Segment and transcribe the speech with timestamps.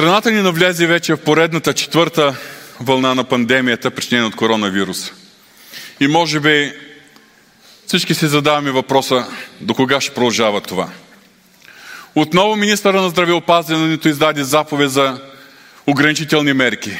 [0.00, 2.36] Страната ни навлезе вече в поредната четвърта
[2.80, 5.12] вълна на пандемията, причинена от коронавирус.
[6.00, 6.72] И може би
[7.86, 9.26] всички си задаваме въпроса
[9.60, 10.88] до кога ще продължава това.
[12.14, 15.20] Отново министъра на здравеопазването издаде заповед за
[15.86, 16.98] ограничителни мерки.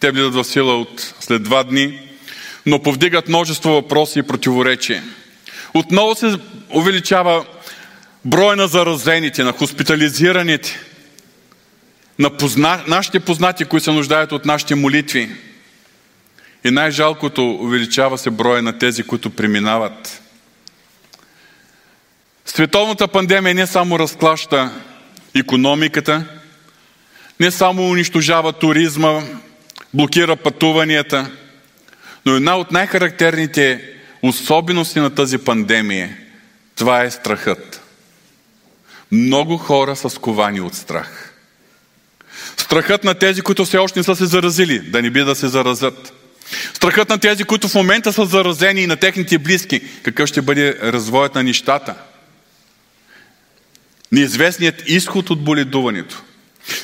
[0.00, 2.00] Те влизат в сила от след два дни,
[2.66, 5.02] но повдигат множество въпроси и противоречия.
[5.74, 6.38] Отново се
[6.74, 7.44] увеличава
[8.24, 10.80] броя на заразените, на хоспитализираните,
[12.22, 12.84] на позна...
[12.86, 15.30] нашите познати, които се нуждаят от нашите молитви.
[16.64, 20.22] И най-жалкото увеличава се броя на тези, които преминават.
[22.46, 24.70] Световната пандемия не само разклаща
[25.34, 26.24] економиката,
[27.40, 29.22] не само унищожава туризма,
[29.94, 31.30] блокира пътуванията,
[32.26, 36.16] но една от най-характерните особености на тази пандемия,
[36.76, 37.82] това е страхът.
[39.12, 41.31] Много хора са сковани от страх.
[42.56, 45.48] Страхът на тези, които все още не са се заразили, да не би да се
[45.48, 46.12] заразят.
[46.74, 50.78] Страхът на тези, които в момента са заразени и на техните близки, какъв ще бъде
[50.82, 51.94] развоят на нещата.
[54.12, 56.22] Неизвестният изход от боледуването.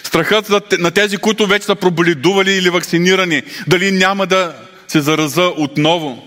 [0.03, 4.57] Страхът на тези, които вече са проболедували или вакцинирани, дали няма да
[4.89, 6.25] се зараза отново.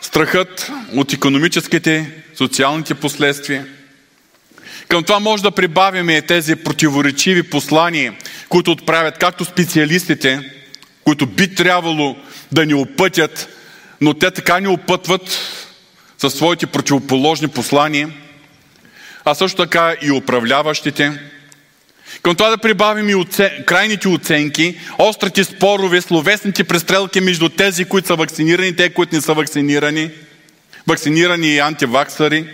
[0.00, 3.66] Страхът от економическите, социалните последствия.
[4.88, 8.14] Към това може да прибавим тези противоречиви послания,
[8.48, 10.50] които отправят както специалистите,
[11.04, 12.16] които би трябвало
[12.52, 13.48] да ни опътят,
[14.00, 15.38] но те така ни опътват
[16.18, 18.10] със своите противоположни послания,
[19.24, 21.20] а също така и управляващите.
[22.22, 23.50] Към това да прибавим и оцен...
[23.66, 29.34] крайните оценки, острите спорове, словесните престрелки между тези, които са вакцинирани тези, които не са
[29.34, 30.10] вакцинирани,
[30.86, 32.46] вакцинирани и антиваксари.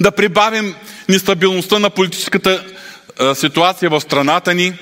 [0.00, 0.74] Да прибавим
[1.08, 2.64] нестабилността на политическата
[3.34, 4.72] ситуация в страната ни,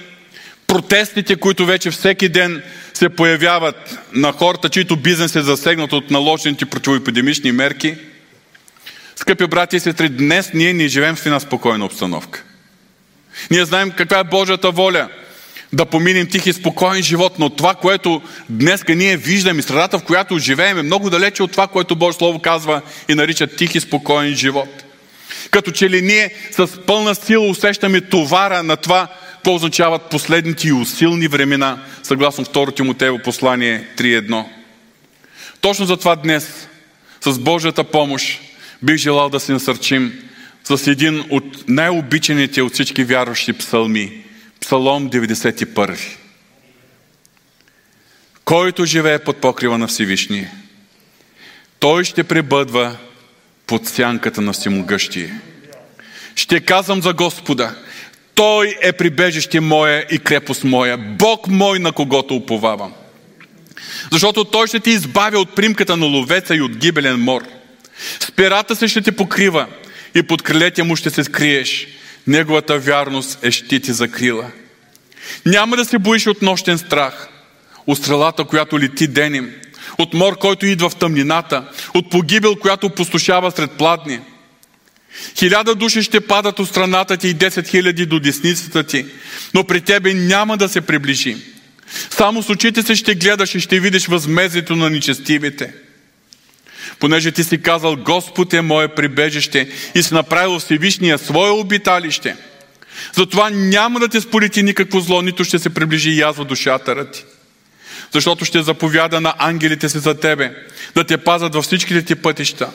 [0.67, 2.63] протестите, които вече всеки ден
[2.95, 7.95] се появяват на хората, чието бизнес е засегнат от наложените противоепидемични мерки.
[9.17, 12.45] Скъпи брати и сестри, днес ние не живеем в една спокойна обстановка.
[13.51, 15.09] Ние знаем каква е Божията воля
[15.73, 20.39] да поминем тих и спокоен живот, но това, което днес ние виждаме, средата, в която
[20.39, 24.35] живеем, е много далече от това, което Божие Слово казва и нарича тих и спокоен
[24.35, 24.85] живот.
[25.51, 30.73] Като че ли ние с пълна сила усещаме товара на това, какво означават последните и
[30.73, 34.45] усилни времена, съгласно 2 Тимотеево послание 3.1.
[35.61, 36.69] Точно за това днес,
[37.21, 38.41] с Божията помощ,
[38.83, 40.13] бих желал да се насърчим
[40.65, 44.25] с един от най-обичаните от всички вярващи псалми.
[44.61, 45.99] Псалом 91.
[48.45, 50.51] Който живее под покрива на Всевишния,
[51.79, 52.97] той ще пребъдва
[53.67, 55.35] под сянката на всемогъщие.
[56.35, 57.75] Ще казвам за Господа,
[58.35, 62.93] Той е прибежище моя и крепост моя, Бог мой, на когото уповавам.
[64.13, 67.43] Защото Той ще ти избавя от примката на ловеца и от гибелен мор.
[68.21, 69.67] С се ще те покрива
[70.15, 71.87] и под крилете му ще се скриеш.
[72.27, 74.51] Неговата вярност е щит и закрила.
[75.47, 77.29] Няма да се боиш от нощен страх,
[77.87, 79.55] от стрелата, която лети денем,
[79.99, 81.65] от мор, който идва в тъмнината,
[81.95, 84.21] от погибел, която опустошава сред пладни.
[85.39, 89.07] Хиляда души ще падат от страната ти и 10 хиляди до десницата ти,
[89.55, 91.37] но при тебе няма да се приближи.
[92.11, 95.73] Само с очите си ще гледаш и ще видиш възмезието на нечестивите.
[96.99, 102.37] Понеже ти си казал, Господ е мое прибежище и си направил Всевишния свое обиталище.
[103.13, 107.25] Затова няма да те сполети никакво зло, нито ще се приближи язва душата ти
[108.13, 110.55] защото ще заповяда на ангелите си за тебе,
[110.95, 112.71] да те пазят във всичките ти пътища.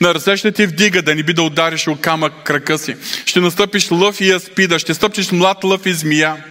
[0.00, 2.96] На ръце ще ти вдига, да не би да удариш о камък крака си.
[3.26, 6.44] Ще настъпиш лъв и аспида, ще стъпчеш млад лъв и змия.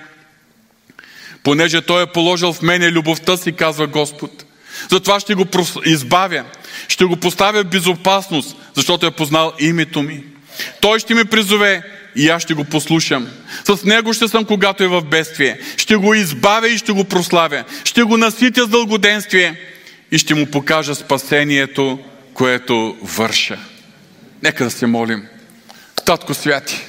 [1.43, 4.45] Понеже Той е положил в мене любовта си, казва Господ.
[4.91, 5.45] Затова ще го
[5.85, 6.43] избавя,
[6.87, 10.23] ще го поставя в безопасност, защото е познал името ми.
[10.81, 11.83] Той ще ме призове
[12.15, 13.27] и аз ще го послушам.
[13.63, 15.59] С него ще съм, когато е в бедствие.
[15.77, 17.63] Ще го избавя и ще го прославя.
[17.83, 19.59] Ще го наситя с дългоденствие
[20.11, 21.99] и ще му покажа спасението,
[22.33, 23.59] което върша.
[24.43, 25.23] Нека да се молим.
[26.05, 26.81] Татко Святи,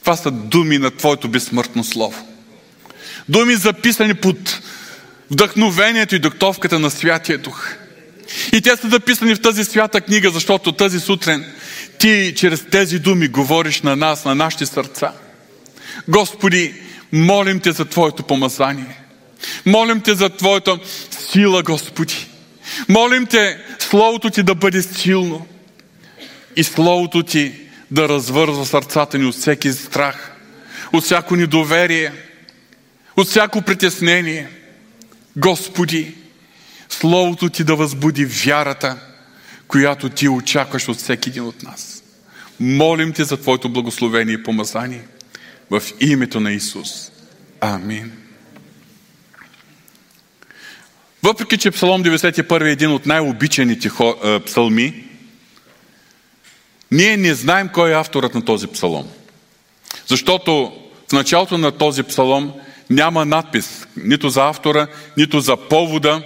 [0.00, 2.28] това са думи на Твоето безсмъртно Слово.
[3.28, 4.60] Думи записани под
[5.30, 7.74] вдъхновението и доктовката на Святия Дух.
[8.52, 11.52] И те са записани в тази свята книга, защото тази сутрен
[12.02, 15.12] ти чрез тези думи говориш на нас, на нашите сърца.
[16.08, 16.74] Господи,
[17.12, 19.00] молим Те за Твоето помазание.
[19.66, 20.78] Молим Те за Твоята
[21.30, 22.28] сила, Господи.
[22.88, 25.46] Молим Те Словото Ти да бъде силно
[26.56, 27.54] и Словото Ти
[27.90, 30.32] да развързва сърцата ни от всеки страх,
[30.92, 32.12] от всяко недоверие,
[33.16, 34.48] от всяко притеснение.
[35.36, 36.14] Господи,
[36.88, 38.96] Словото Ти да възбуди вярата,
[39.68, 41.91] която Ти очакваш от всеки един от нас.
[42.62, 45.04] Молим Те за Твоето благословение и помазание
[45.70, 47.10] в името на Исус.
[47.60, 48.12] Амин.
[51.22, 53.90] Въпреки, че Псалом 91 е един от най-обичаните
[54.46, 55.04] псалми,
[56.90, 59.08] ние не знаем кой е авторът на този псалом.
[60.06, 60.72] Защото
[61.08, 62.52] в началото на този псалом
[62.90, 64.86] няма надпис нито за автора,
[65.16, 66.22] нито за повода,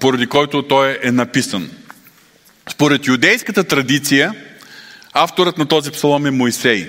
[0.00, 1.70] поради който той е написан.
[2.70, 4.34] Според юдейската традиция,
[5.12, 6.88] авторът на този псалом е Моисей.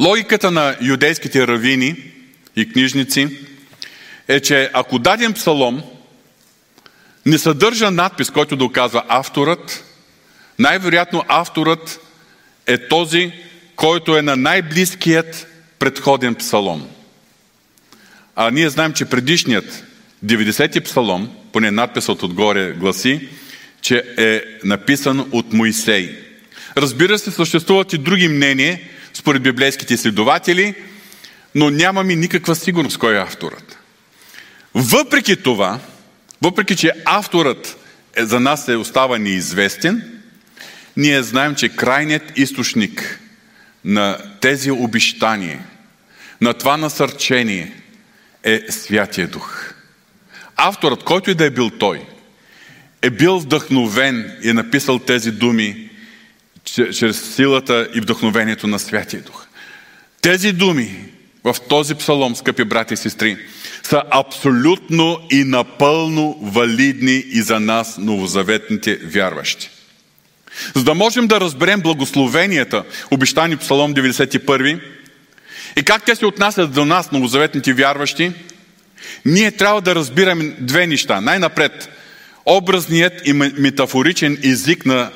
[0.00, 1.96] Логиката на юдейските равини
[2.56, 3.38] и книжници
[4.28, 5.82] е, че ако даден псалом
[7.26, 9.84] не съдържа надпис, който да оказва авторът,
[10.58, 12.00] най-вероятно авторът
[12.66, 13.32] е този,
[13.76, 15.46] който е на най-близкият
[15.78, 16.88] предходен псалом.
[18.36, 19.84] А ние знаем, че предишният
[20.26, 23.28] 90-ти псалом, поне надписът отгоре гласи,
[23.82, 26.18] че е написан от Моисей.
[26.76, 28.80] Разбира се, съществуват и други мнения,
[29.14, 30.74] според библейските изследователи,
[31.54, 33.78] но нямаме никаква сигурност кой е авторът.
[34.74, 35.80] Въпреки това,
[36.42, 37.76] въпреки че авторът
[38.16, 40.22] е, за нас е остава неизвестен,
[40.96, 43.20] ние знаем, че крайният източник
[43.84, 45.64] на тези обещания,
[46.40, 47.72] на това насърчение
[48.44, 49.72] е Святия Дух.
[50.56, 52.06] Авторът, който и да е бил той,
[53.02, 55.90] е бил вдъхновен и е написал тези думи
[56.64, 59.46] чрез силата и вдъхновението на Святия Дух.
[60.20, 61.04] Тези думи
[61.44, 63.36] в този псалом, скъпи брати и сестри,
[63.82, 69.70] са абсолютно и напълно валидни и за нас, новозаветните вярващи.
[70.74, 74.80] За да можем да разберем благословенията, обещани Псалом 91
[75.76, 78.32] и как те се отнасят до нас, новозаветните вярващи,
[79.24, 81.20] ние трябва да разбираме две неща.
[81.20, 81.88] Най-напред,
[82.46, 85.10] образният и метафоричен език на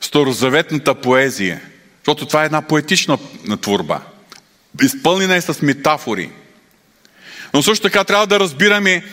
[0.00, 1.60] старозаветната поезия,
[1.98, 3.18] защото това е една поетична
[3.60, 4.00] творба.
[4.82, 6.30] Изпълнена е с метафори.
[7.54, 9.04] Но също така трябва да разбираме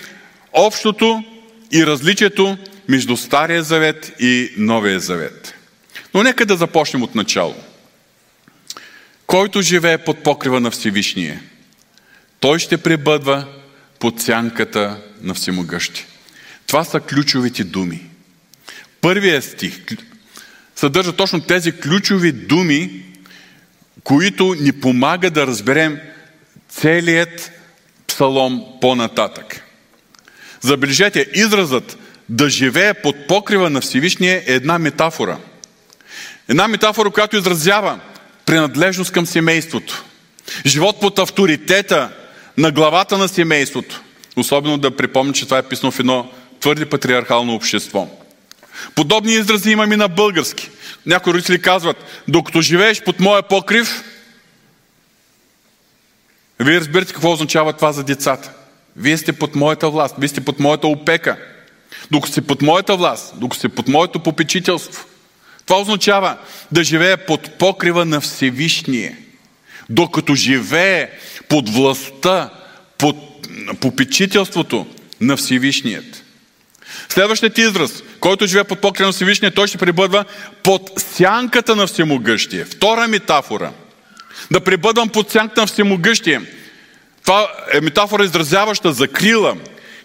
[0.54, 1.24] общото
[1.72, 2.58] и различието
[2.88, 5.54] между Стария завет и Новия завет.
[6.14, 7.56] Но нека да започнем от начало.
[9.28, 11.42] Който живее под покрива на Всевишния,
[12.40, 13.48] той ще пребъдва
[14.00, 16.06] под сянката на Всемогъщи.
[16.74, 18.02] Това са ключовите думи.
[19.02, 19.80] Първият стих
[20.76, 23.06] съдържа точно тези ключови думи,
[24.04, 26.00] които ни помага да разберем
[26.70, 27.52] целият
[28.08, 29.64] псалом по-нататък.
[30.62, 31.98] Забележете, изразът
[32.30, 35.38] да живее под покрива на Всевишния е една метафора.
[36.50, 38.00] Една метафора, която изразява
[38.46, 40.04] принадлежност към семейството.
[40.66, 42.10] Живот под авторитета
[42.58, 44.02] на главата на семейството.
[44.38, 46.32] Особено да припомня, че това е писано в едно
[46.64, 48.08] твърде патриархално общество.
[48.96, 50.70] Подобни изрази имаме на български.
[51.06, 54.04] Някои родители казват, докато живееш под моя покрив,
[56.60, 58.52] вие разбирате какво означава това за децата.
[58.96, 61.38] Вие сте под моята власт, вие сте под моята опека.
[62.12, 65.06] Докато сте под моята власт, докато сте под моето попечителство.
[65.66, 66.38] Това означава
[66.72, 69.18] да живее под покрива на Всевишние.
[69.90, 71.10] Докато живее
[71.50, 72.50] под властта,
[72.98, 73.18] под
[73.80, 74.88] попечителството
[75.22, 76.23] на Всевишният.
[77.10, 80.26] Следващият израз, който живее под покрива на Всевишния, той ще пребъдва
[80.64, 82.66] под сянката на Всемогъщия.
[82.66, 83.72] Втора метафора–
[84.52, 86.42] да пребъдвам под сянката на всемогъщие.
[87.24, 89.56] Това е метафора изразяваща закрила,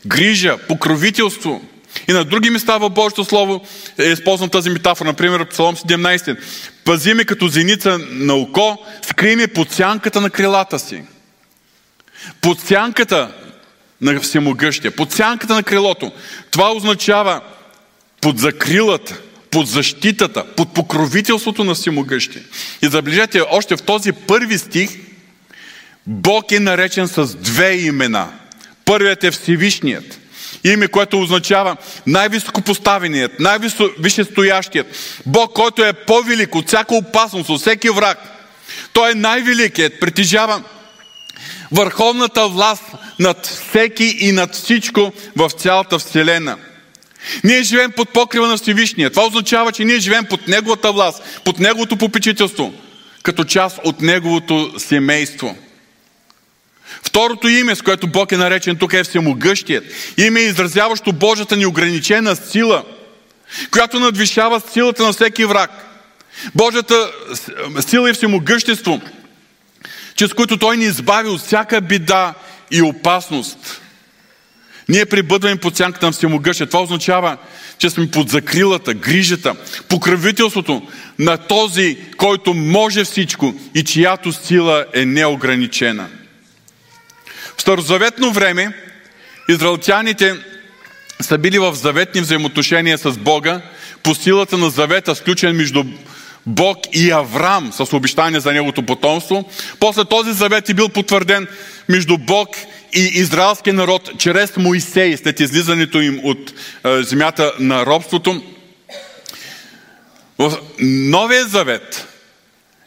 [0.07, 1.63] грижа, покровителство.
[2.09, 3.67] И на други места в Божието Слово
[3.99, 5.09] е използвана тази метафора.
[5.09, 6.37] Например, Псалом 17.
[6.85, 11.03] Пази ме като зеница на око, скри ме под сянката на крилата си.
[12.41, 13.33] Под сянката
[14.01, 16.13] на всемогъщия, под сянката на крилото.
[16.51, 17.41] Това означава
[18.21, 22.39] под закрилата, под защитата, под покровителството на всемогъщи.
[22.83, 24.91] И забележете, още в този първи стих,
[26.07, 28.29] Бог е наречен с две имена.
[28.85, 30.19] Първият е Всевишният.
[30.65, 31.77] Име, което означава
[32.07, 34.87] най-високопоставеният, най-висшестоящият.
[35.27, 38.19] Бог, който е по-велик от всяка опасност, от всеки враг.
[38.93, 40.63] Той е най-великият, притежава
[41.73, 42.85] върховната власт
[43.19, 46.57] над всеки и над всичко в цялата Вселена–
[47.45, 49.11] ние живеем под покрива на Всевишния.
[49.11, 52.75] Това означава, че ние живеем под Неговата власт, под Неговото попечителство,
[53.23, 55.57] като част от Неговото семейство.
[57.03, 59.85] Второто име, с което Бог е наречен тук е Всемогъщият.
[60.19, 62.85] Име, изразяващо Божията неограничена сила,
[63.71, 65.71] която надвишава силата на всеки враг.
[66.55, 67.11] Божията
[67.81, 69.01] сила и всемогъщество,
[70.19, 72.35] чрез които Той ни избави от всяка беда
[72.71, 73.81] и опасност.
[74.89, 76.67] Ние прибъдваме под сянката на всемогъщия.
[76.67, 77.37] Това означава,
[77.79, 79.55] че сме под закрилата, грижата,
[79.89, 86.09] покровителството на този, който може всичко и чиято сила е неограничена.
[87.57, 88.73] В старозаветно време
[89.49, 90.35] израелтяните
[91.21, 93.61] са били в заветни взаимоотношения с Бога
[94.03, 95.85] по силата на завета, сключен между
[96.47, 99.49] Бог и Авраам с обещание за неговото потомство.
[99.81, 101.47] После този завет е бил потвърден
[101.89, 102.49] между Бог
[102.93, 106.53] и израелския народ чрез Моисей, след излизането им от
[106.85, 108.43] е, земята на робството.
[110.39, 112.07] В Новия завет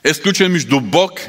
[0.03, 1.21] е сключен между Бог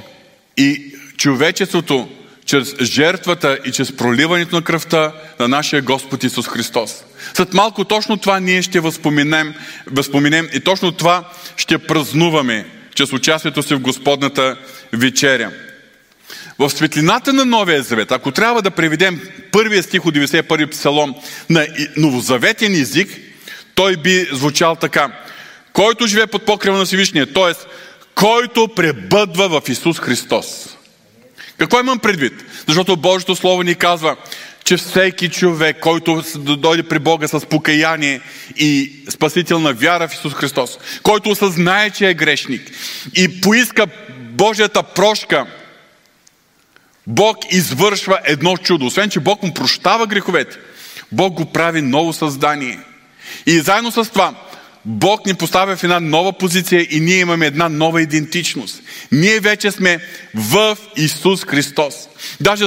[0.57, 2.09] и човечеството
[2.53, 7.05] чрез жертвата и чрез проливането на кръвта на нашия Господ Исус Христос.
[7.35, 9.55] След малко точно това ние ще възпоменем,
[9.87, 14.57] възпоменем и точно това ще празнуваме чрез участието си в Господната
[14.93, 15.51] вечеря.
[16.59, 19.21] В светлината на Новия Завет, ако трябва да преведем
[19.53, 21.15] първия стих от 91 псалом
[21.51, 21.67] на
[21.97, 23.09] новозаветен език,
[23.75, 25.13] той би звучал така.
[25.73, 27.53] Който живее под покрива на Всевишния, т.е.
[28.15, 30.77] който пребъдва в Исус Христос.
[31.63, 32.33] Какво имам предвид?
[32.67, 34.17] Защото Божието Слово ни казва,
[34.65, 38.21] че всеки човек, който дойде при Бога с покаяние
[38.57, 42.71] и спасителна вяра в Исус Христос, който осъзнае, че е грешник
[43.15, 43.87] и поиска
[44.19, 45.47] Божията прошка,
[47.07, 48.87] Бог извършва едно чудо.
[48.87, 50.57] Освен, че Бог му прощава греховете,
[51.13, 52.79] Бог го прави ново създание.
[53.47, 54.35] И заедно с това,
[54.85, 58.83] Бог ни поставя в една нова позиция и ние имаме една нова идентичност.
[59.13, 59.99] Ние вече сме
[60.35, 61.95] в Исус Христос.
[62.41, 62.65] Даже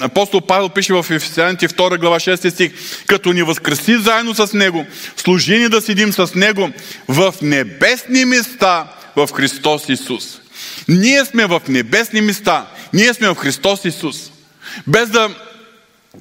[0.00, 2.72] апостол Павел пише в Ефесяните 2 глава 6 стих,
[3.06, 6.70] като ни възкреси заедно с Него, служи ни да седим с Него
[7.08, 10.40] в небесни места в Христос Исус.
[10.88, 12.66] Ние сме в небесни места.
[12.92, 14.30] Ние сме в Христос Исус.
[14.86, 15.30] Без да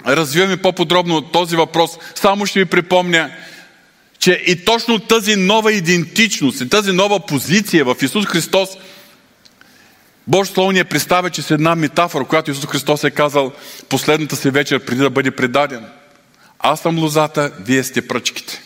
[0.08, 3.32] развиваме по-подробно този въпрос, само ще ви припомня,
[4.22, 8.70] че и точно тази нова идентичност и тази нова позиция в Исус Христос,
[10.28, 13.52] Божието Слово ни е представя, че с една метафора, която Исус Христос е казал
[13.90, 15.86] последната си вечер, преди да бъде предаден.
[16.60, 18.62] Аз съм лозата, вие сте пръчките.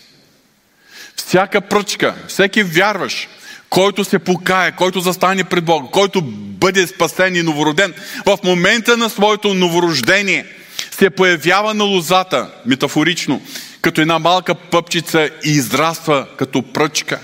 [1.16, 3.28] Всяка пръчка, всеки вярваш,
[3.70, 7.94] който се покае, който застане пред Бога, който бъде спасен и новороден,
[8.26, 10.46] в момента на своето новорождение
[10.92, 13.42] се появява на лозата, метафорично,
[13.86, 17.20] като една малка пъпчица и израства като пръчка.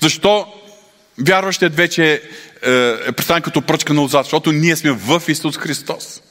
[0.00, 0.46] Защо
[1.26, 2.70] вярващият вече е,
[3.06, 4.24] е представен като пръчка на лозата?
[4.24, 6.22] Защото ние сме в Исус Христос.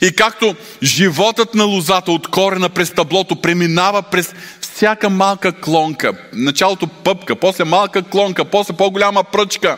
[0.00, 6.86] И както животът на лозата от корена през таблото преминава през всяка малка клонка, началото
[6.86, 9.76] пъпка, после малка клонка, после по-голяма пръчка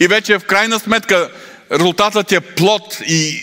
[0.00, 1.30] и вече в крайна сметка
[1.72, 3.40] резултатът е плод и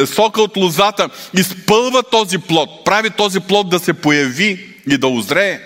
[0.00, 5.08] е, сока от лозата изпълва този плод, прави този плод да се появи и да
[5.08, 5.60] озрее.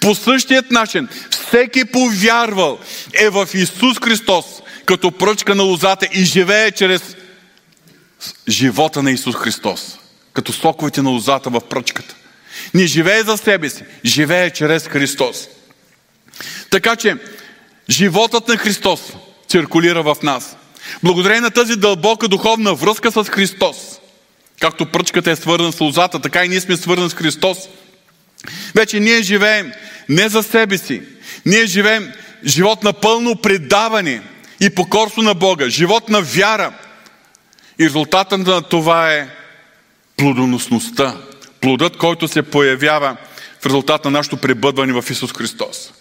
[0.00, 2.78] По същият начин, всеки повярвал
[3.14, 4.44] е в Исус Христос
[4.86, 7.16] като пръчка на лозата и живее чрез
[8.48, 9.98] живота на Исус Христос,
[10.32, 12.14] като соковете на лозата в пръчката.
[12.74, 15.48] Не живее за себе си, живее чрез Христос.
[16.70, 17.16] Така че,
[17.90, 19.00] животът на Христос
[19.48, 20.56] циркулира в нас.
[21.02, 23.76] Благодарение на тази дълбока духовна връзка с Христос,
[24.60, 27.58] както пръчката е свързана с лозата, така и ние сме свързани с Христос.
[28.74, 29.72] Вече ние живеем
[30.08, 31.02] не за себе си.
[31.46, 32.12] Ние живеем
[32.44, 34.22] живот на пълно предаване
[34.60, 36.72] и покорство на Бога, живот на вяра.
[37.78, 39.28] И резултатът на това е
[40.16, 41.16] плодоносността.
[41.60, 43.16] Плодът, който се появява
[43.60, 45.92] в резултат на нашето пребъдване в Исус Христос.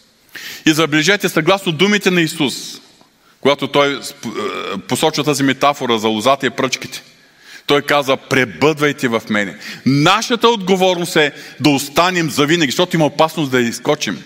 [0.65, 2.81] И забележете, съгласно думите на Исус,
[3.45, 3.99] когато Той е,
[4.87, 7.03] посочва тази метафора за лозата и пръчките,
[7.65, 9.57] Той каза, пребъдвайте в мене.
[9.85, 14.23] Нашата отговорност е да останем завинаги, защото има опасност да изкочим.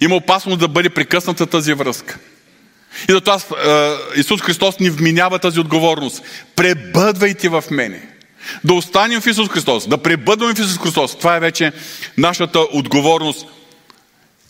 [0.00, 2.18] Има опасност да бъде прекъсната тази връзка.
[3.08, 6.22] И затова е, Исус Христос ни вменява тази отговорност.
[6.56, 8.08] Пребъдвайте в мене.
[8.64, 11.18] Да останем в Исус Христос, да пребъдваме в Исус Христос.
[11.18, 11.72] Това е вече
[12.18, 13.46] нашата отговорност.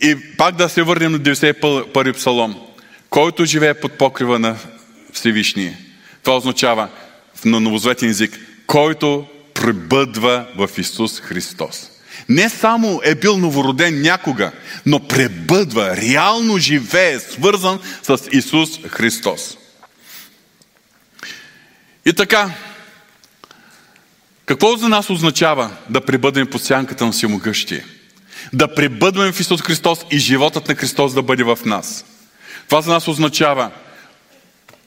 [0.00, 2.66] И пак да се върнем на 91 псалом.
[3.10, 4.56] Който живее под покрива на
[5.12, 5.78] Всевишния.
[6.22, 6.88] Това означава
[7.44, 8.40] на новозветен език.
[8.66, 11.90] Който пребъдва в Исус Христос.
[12.28, 14.52] Не само е бил новороден някога,
[14.86, 19.56] но пребъдва, реално живее, свързан с Исус Христос.
[22.06, 22.50] И така,
[24.46, 27.84] какво за нас означава да пребъдем под сянката на всемогъщие?
[28.52, 32.04] Да пребъдваме в Исус Христос и животът на Христос да бъде в нас.
[32.68, 33.70] Това за нас означава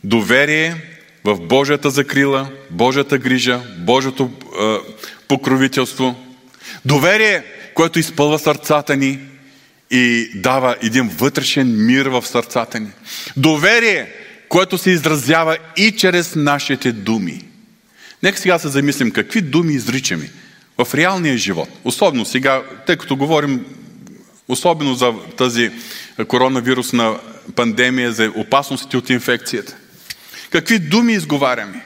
[0.04, 0.76] доверие
[1.24, 4.32] в Божията закрила, Божията грижа, Божието
[4.62, 4.78] е,
[5.28, 6.16] покровителство.
[6.86, 7.44] Доверие,
[7.74, 9.20] което изпълва сърцата ни
[9.92, 12.90] и дава един вътрешен мир в сърцата ни.
[13.38, 14.12] Доверие,
[14.50, 17.46] което се изразява и чрез нашите думи.
[18.24, 20.32] Нека сега се замислим какви думи изричаме
[20.78, 21.70] в реалния живот.
[21.84, 23.66] Особено сега, тъй като говорим
[24.48, 25.72] особено за тази
[26.28, 27.20] коронавирусна
[27.56, 29.76] пандемия, за опасностите от инфекцията.
[30.50, 31.86] Какви думи изговаряме?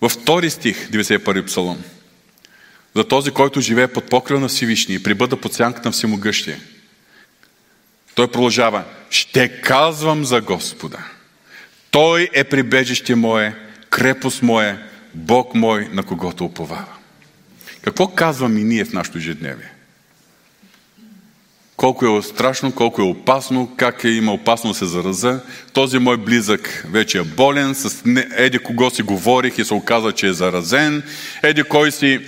[0.00, 1.82] Във втори стих, 91 псалом.
[2.96, 6.60] За този, който живее под покрива на Всевишния и прибъда под сянката на Всемогъщия.
[8.14, 8.84] Той продължава.
[9.10, 10.98] Ще казвам за Господа.
[11.90, 13.56] Той е прибежище мое,
[13.90, 14.78] крепост мое,
[15.14, 16.94] Бог мой, на когото уповава.
[17.82, 19.71] Какво казваме и ние в нашото ежедневие?
[21.82, 25.40] Колко е страшно, колко е опасно, как е има опасно да се зараза.
[25.72, 28.02] Този мой близък вече е болен, с
[28.36, 31.02] еди кого си говорих и се оказа, че е заразен.
[31.42, 32.20] Еди кой си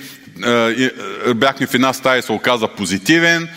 [0.46, 0.90] е,
[1.26, 3.48] е, бяхме в една стая и се оказа позитивен.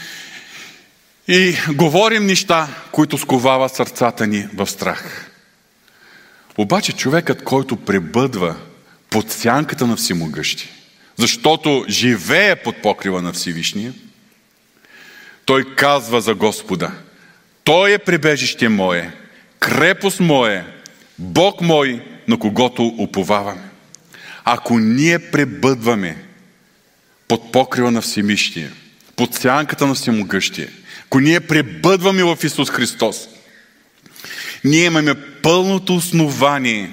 [1.27, 5.31] И говорим неща, които сковава сърцата ни в страх.
[6.57, 8.55] Обаче човекът, който пребъдва
[9.09, 10.69] под сянката на всемогъщи,
[11.15, 13.93] защото живее под покрива на Всевишния,
[15.47, 16.91] той казва за Господа,
[17.63, 19.11] Той е прибежище мое,
[19.59, 20.65] крепост мое,
[21.19, 23.61] Бог мой, на когото уповаваме.
[24.43, 26.17] Ако ние пребъдваме
[27.27, 28.71] под покрива на Всемишния,
[29.15, 30.69] под сянката на Всемогъщия,
[31.05, 33.27] ако ние пребъдваме в Исус Христос,
[34.63, 36.91] ние имаме пълното основание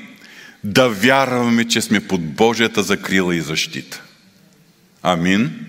[0.65, 4.03] да вярваме, че сме под Божията закрила и защита.
[5.03, 5.67] Амин.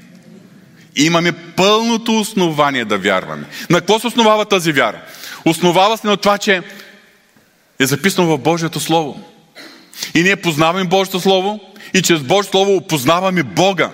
[0.96, 3.46] Имаме пълното основание да вярваме.
[3.70, 5.02] На какво се основава тази вяра?
[5.46, 6.62] Основава се на това, че
[7.80, 9.22] е записано в Божието Слово.
[10.16, 11.60] И ние познаваме Божието Слово
[11.94, 13.90] и чрез Божието Слово опознаваме Бога.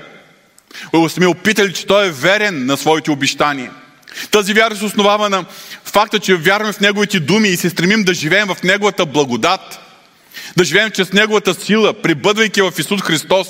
[1.09, 3.71] Сме опитали, че Той е верен на своите обещания.
[4.31, 5.45] Тази вяра се основава на
[5.85, 9.79] факта, че вярваме в Неговите думи и се стремим да живеем в Неговата благодат,
[10.57, 13.47] да живеем чрез Неговата сила, прибъдвайки в Исус Христос.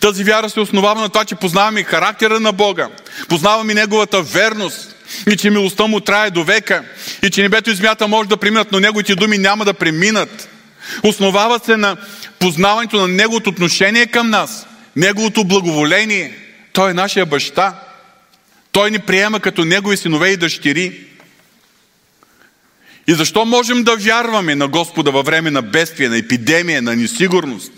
[0.00, 2.88] Тази вяра се основава на това, че познаваме характера на Бога,
[3.28, 4.94] познаваме Неговата верност
[5.32, 6.84] и че милостта Му трае до века
[7.22, 10.48] и че небето и земята може да преминат, но Неговите думи няма да преминат.
[11.02, 11.96] Основава се на
[12.38, 16.38] познаването на Неговото отношение към нас, Неговото благоволение.
[16.72, 17.74] Той е нашия баща.
[18.72, 21.00] Той ни приема като Негови синове и дъщери.
[23.08, 27.72] И защо можем да вярваме на Господа във време на бедствие, на епидемия, на несигурност?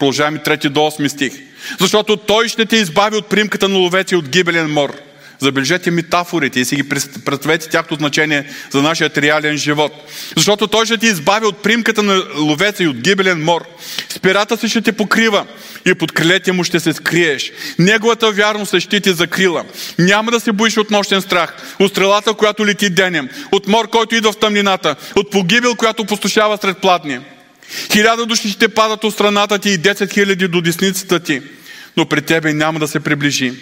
[0.00, 1.32] Продължаваме 3 до 8 стих.
[1.80, 4.94] Защото Той ще те избави от примката на ловете от гибелен мор–
[5.40, 6.88] Забележете метафорите и си ги
[7.24, 9.92] представете тяхното значение за нашия реален живот.
[10.36, 13.64] Защото той ще ти избави от примката на ловеца и от гибелен мор.
[14.08, 15.46] Спирата си ще те покрива
[15.86, 17.52] и под крилете му ще се скриеш.
[17.78, 19.64] Неговата вярност ще ти закрила.
[19.98, 24.14] Няма да се боиш от нощен страх, от стрелата, която лети денем, от мор, който
[24.14, 27.18] идва в тъмнината, от погибел, която постушава сред пладни.
[27.92, 31.42] Хиляда души ще падат от страната ти и 10 хиляди до десницата ти,
[31.96, 33.52] но при тебе няма да се приближи.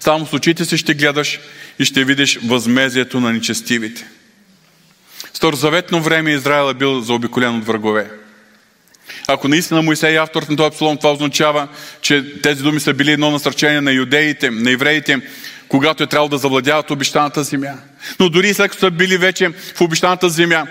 [0.00, 1.40] Само с очите си ще гледаш
[1.78, 4.06] и ще видиш възмезието на нечестивите.
[5.34, 8.10] Старозаветно време Израел е бил заобиколен от врагове.
[9.26, 11.68] Ако наистина Моисей е автор на този псалом, това означава,
[12.00, 15.20] че тези думи са били едно насърчение на юдеите, на евреите,
[15.68, 17.74] когато е трябвало да завладяват обещаната земя.
[18.20, 20.66] Но дори след като са били вече в обещаната земя,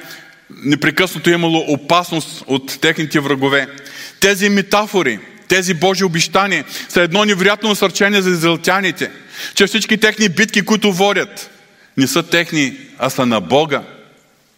[0.50, 3.68] непрекъснато е имало опасност от техните врагове.
[4.20, 9.12] Тези метафори, тези Божи обещания са едно невероятно насърчение за израелтяните,
[9.56, 11.50] че всички техни битки, които водят,
[11.98, 13.84] не са техни, а са на Бога.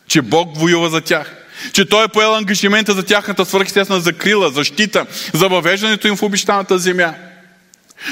[0.07, 1.35] Че Бог воюва за тях.
[1.73, 6.79] Че Той е поел ангажимента за тяхната свърхестествена закрила, защита, за въвеждането им в обещаната
[6.79, 7.13] земя.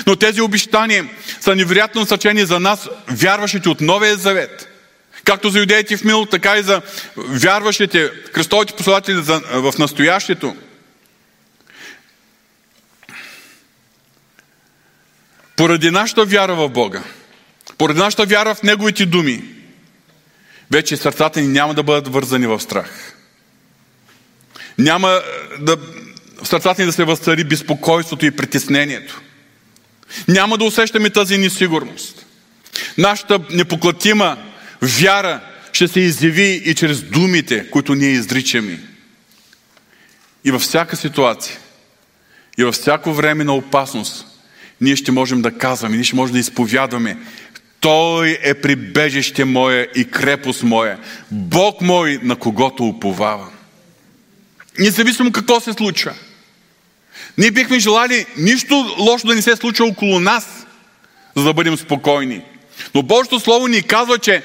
[0.08, 1.10] Но тези обещания
[1.42, 4.75] са невероятно насърчени за нас, вярващите от Новия Завет.
[5.26, 6.82] Както за юдеите в мил, така и за
[7.18, 10.56] вярващите, кръстовите последователи в настоящето.
[15.56, 17.04] Поради нашата вяра в Бога,
[17.78, 19.44] поради нашата вяра в Неговите думи,
[20.72, 23.14] вече сърцата ни няма да бъдат вързани в страх.
[24.78, 25.22] Няма
[25.60, 25.78] да,
[26.44, 29.22] в сърцата ни да се възцари безпокойството и притеснението.
[30.28, 32.26] Няма да усещаме тази несигурност.
[32.98, 34.38] Нашата непоклатима
[34.86, 35.42] вяра
[35.74, 38.80] ще се изяви и чрез думите, които ние изричаме.
[40.46, 41.58] И във всяка ситуация,
[42.58, 44.28] и във всяко време на опасност,
[44.82, 47.18] ние ще можем да казваме, ние ще можем да изповядваме.
[47.80, 51.00] Той е прибежище мое и крепост моя.
[51.32, 53.50] Бог мой, на когото уповава.
[54.80, 56.14] Независимо какво се случва.
[57.38, 60.66] Ние бихме желали нищо лошо да не се случва около нас,
[61.36, 62.42] за да бъдем спокойни.
[62.96, 64.44] Но Божието Слово ни казва, че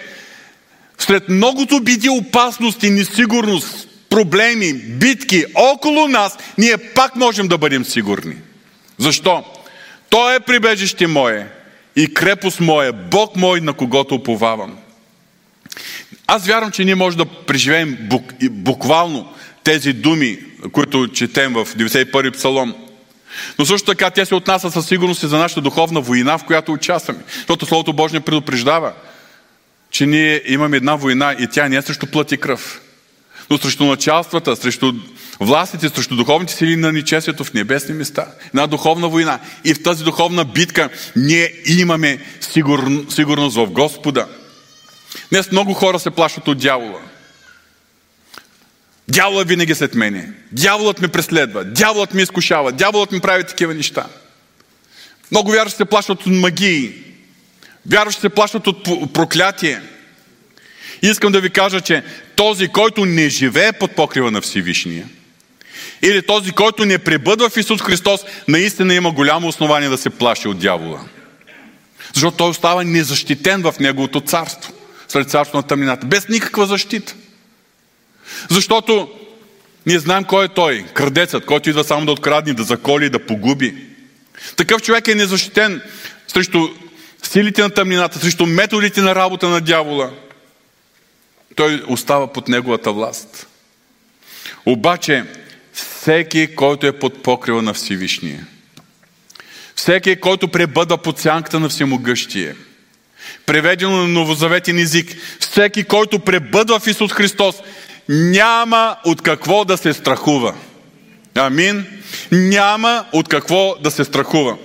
[1.03, 8.35] след многото биди, опасности, несигурност, проблеми, битки около нас, ние пак можем да бъдем сигурни.
[8.99, 9.45] Защо?
[10.11, 11.47] Той е прибежище мое
[11.97, 14.77] и крепост моя, Бог мой, на когото уповавам.
[16.27, 19.33] Аз вярвам, че ние можем да преживеем бук, буквално
[19.65, 20.39] тези думи,
[20.73, 22.75] които четем в 91 псалом.
[23.59, 26.73] Но също така те се отнасят със сигурност и за нашата духовна война, в която
[26.73, 27.21] участваме.
[27.35, 28.93] Защото Словото Божие предупреждава,
[29.91, 32.81] че ние имаме една война и тя не е срещу плът и кръв,
[33.51, 34.93] но срещу началствата, срещу
[35.41, 38.27] властите, срещу духовните сили на нечестието в небесни места.
[38.47, 39.41] Една духовна война.
[39.65, 43.07] И в тази духовна битка ние имаме сигур...
[43.09, 44.29] сигурност в Господа.
[45.31, 47.01] Днес много хора се плашат от дявола.
[49.09, 50.33] Дяволът винаги след мене.
[50.53, 51.65] Дяволът ме преследва.
[51.65, 52.73] Дяволът ме изкушава.
[52.73, 54.07] Дяволът ми прави такива неща.
[55.31, 57.10] Много вярващи се плашат от магии.
[57.87, 59.81] Вярващи се плашат от проклятие.
[61.03, 62.03] И искам да ви кажа, че
[62.37, 65.07] този, който не живее под покрива на Всевишния,
[66.03, 70.49] или този, който не пребъдва в Исус Христос, наистина има голямо основание да се плаши
[70.49, 71.01] от дявола.
[72.15, 74.73] Защото той остава незащитен в неговото царство,
[75.09, 77.15] сред царство на тъмнината, без никаква защита.
[78.49, 79.11] Защото
[79.87, 83.75] ние знаем кой е той, крадецът, който идва само да открадне, да заколи, да погуби.
[84.57, 85.83] Такъв човек е незащитен
[86.29, 86.69] срещу
[87.23, 90.11] силите на тъмнината, срещу методите на работа на дявола.
[91.57, 93.47] Той остава под неговата власт.
[94.67, 95.25] Обаче,
[95.73, 98.47] всеки, който е под покрива на Всевишния,
[99.75, 102.55] всеки, който пребъда под сянката на Всемогъщие,
[103.47, 107.57] преведено на новозаветен език, всеки, който пребъдва в Исус Христос,
[108.09, 110.55] няма от какво да се страхува.
[111.35, 111.87] Амин.
[112.33, 114.57] Няма от какво да се страхува.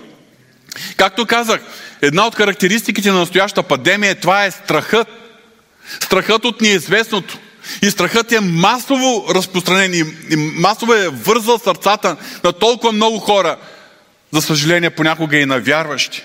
[0.98, 1.62] Както казах,
[2.06, 5.08] една от характеристиките на настоящата пандемия е това е страхът.
[6.00, 7.38] Страхът от неизвестното.
[7.82, 13.58] И страхът е масово разпространен и масово е вързал сърцата на толкова много хора,
[14.32, 16.24] за съжаление понякога и на вярващи.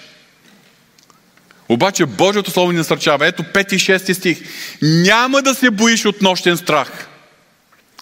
[1.68, 3.26] Обаче Божието Слово ни насърчава.
[3.26, 4.38] Ето 5 и 6 стих.
[4.82, 7.08] Няма да се боиш от нощен страх.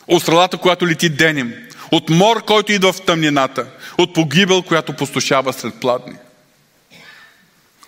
[0.07, 1.55] От стрелата, която лети денем.
[1.91, 3.67] От мор, който идва в тъмнината.
[3.99, 6.15] От погибел, която пустошава сред пладни.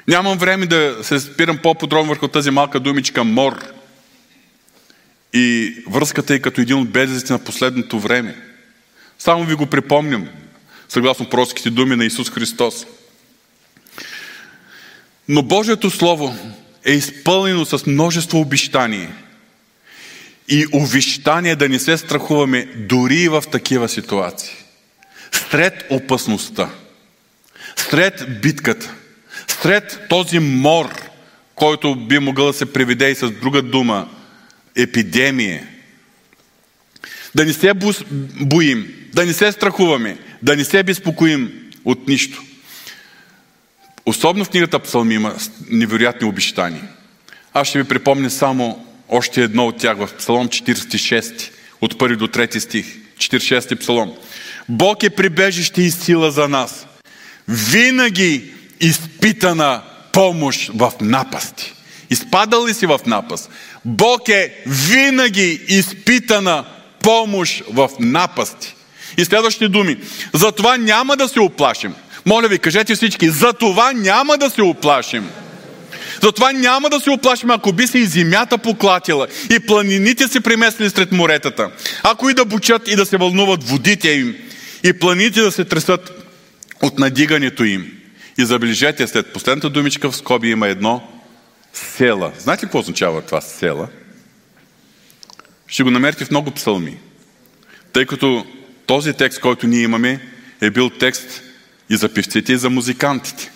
[0.09, 3.65] Нямам време да се спирам по-подробно върху тази малка думичка мор.
[5.33, 8.37] И връзката е като един от белезите на последното време.
[9.19, 10.29] Само ви го припомням,
[10.89, 12.87] съгласно пророкските думи на Исус Христос.
[15.29, 16.37] Но Божието Слово
[16.85, 19.15] е изпълнено с множество обещания.
[20.49, 24.51] И увещание да не се страхуваме дори и в такива ситуации.
[25.33, 26.71] Сред опасността,
[27.77, 28.95] сред битката,
[29.51, 31.11] сред този мор,
[31.55, 34.09] който би могъл да се приведе и с друга дума,
[34.77, 35.67] епидемия.
[37.35, 37.73] Да не се
[38.41, 41.53] боим, да не се страхуваме, да не се безпокоим
[41.85, 42.43] от нищо.
[44.07, 45.35] Особено в книгата Псалми има
[45.71, 46.83] невероятни обещания.
[47.55, 52.29] Аз ще ви припомня само още едно от тях в Псалом 46, от първи до
[52.29, 52.87] трети стих.
[53.19, 54.15] 46 псалом.
[54.69, 56.87] Бог е прибежище и сила за нас.
[57.49, 61.73] Винаги изпитана помощ в напасти.
[62.11, 63.51] Изпадал ли си в напаст?
[63.85, 66.65] Бог е винаги изпитана
[67.03, 68.75] помощ в напасти.
[69.19, 69.97] И следващите думи.
[70.33, 71.95] Затова няма да се оплашим.
[72.27, 75.31] Моля ви, кажете всички, за това няма да се оплашим.
[76.23, 80.91] Затова няма да се оплашим, ако би се и земята поклатила и планините се преместили
[80.91, 81.71] сред моретата.
[82.03, 84.37] Ако и да бучат и да се вълнуват водите им
[84.85, 86.27] и планините да се тресат
[86.83, 88.00] от надигането им.
[88.41, 91.09] И забележете, след последната думичка в скоби има едно
[91.73, 92.33] села.
[92.39, 93.89] Знаете ли какво означава това села?
[95.67, 96.99] Ще го намерите в много псалми.
[97.93, 98.47] Тъй като
[98.87, 100.29] този текст, който ние имаме,
[100.61, 101.43] е бил текст
[101.91, 103.51] и за певците, и за музикантите.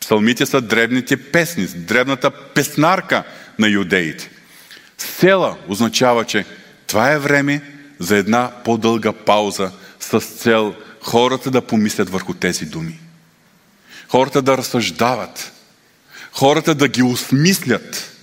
[0.00, 3.24] Псалмите са древните песни, древната песнарка
[3.58, 4.30] на юдеите.
[4.98, 6.44] Села означава, че
[6.86, 7.62] това е време
[7.98, 13.00] за една по-дълга пауза с цел хората да помислят върху тези думи.
[14.10, 15.52] Хората да разсъждават.
[16.32, 18.16] Хората да ги осмислят.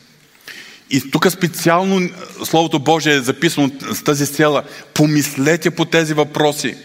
[0.90, 2.10] И тук специално
[2.44, 4.64] Словото Божие е записано с тази села.
[4.94, 6.76] Помислете по тези въпроси.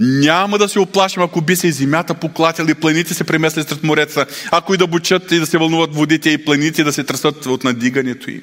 [0.00, 3.82] Няма да се оплашим, ако би се и земята поклатяла и планините се премесли сред
[3.82, 7.46] мореца, ако и да бучат и да се вълнуват водите и планините да се тръсат
[7.46, 8.42] от надигането им.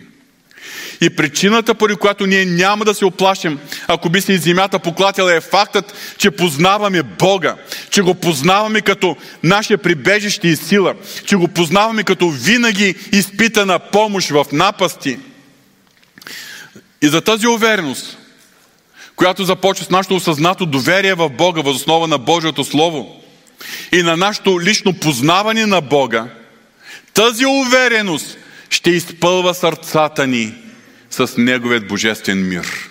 [1.01, 5.35] И причината, поради която ние няма да се оплашим, ако би се и земята поклатила,
[5.35, 7.55] е фактът, че познаваме Бога,
[7.89, 10.93] че го познаваме като наше прибежище и сила,
[11.25, 15.19] че го познаваме като винаги изпитана помощ в напасти.
[17.01, 18.17] И за тази увереност,
[19.15, 23.21] която започва с нашето осъзнато доверие в Бога, възоснова на Божието Слово
[23.91, 26.27] и на нашето лично познаване на Бога,
[27.13, 28.37] тази увереност
[28.69, 30.53] ще изпълва сърцата ни
[31.15, 32.89] с Неговият божествен мир.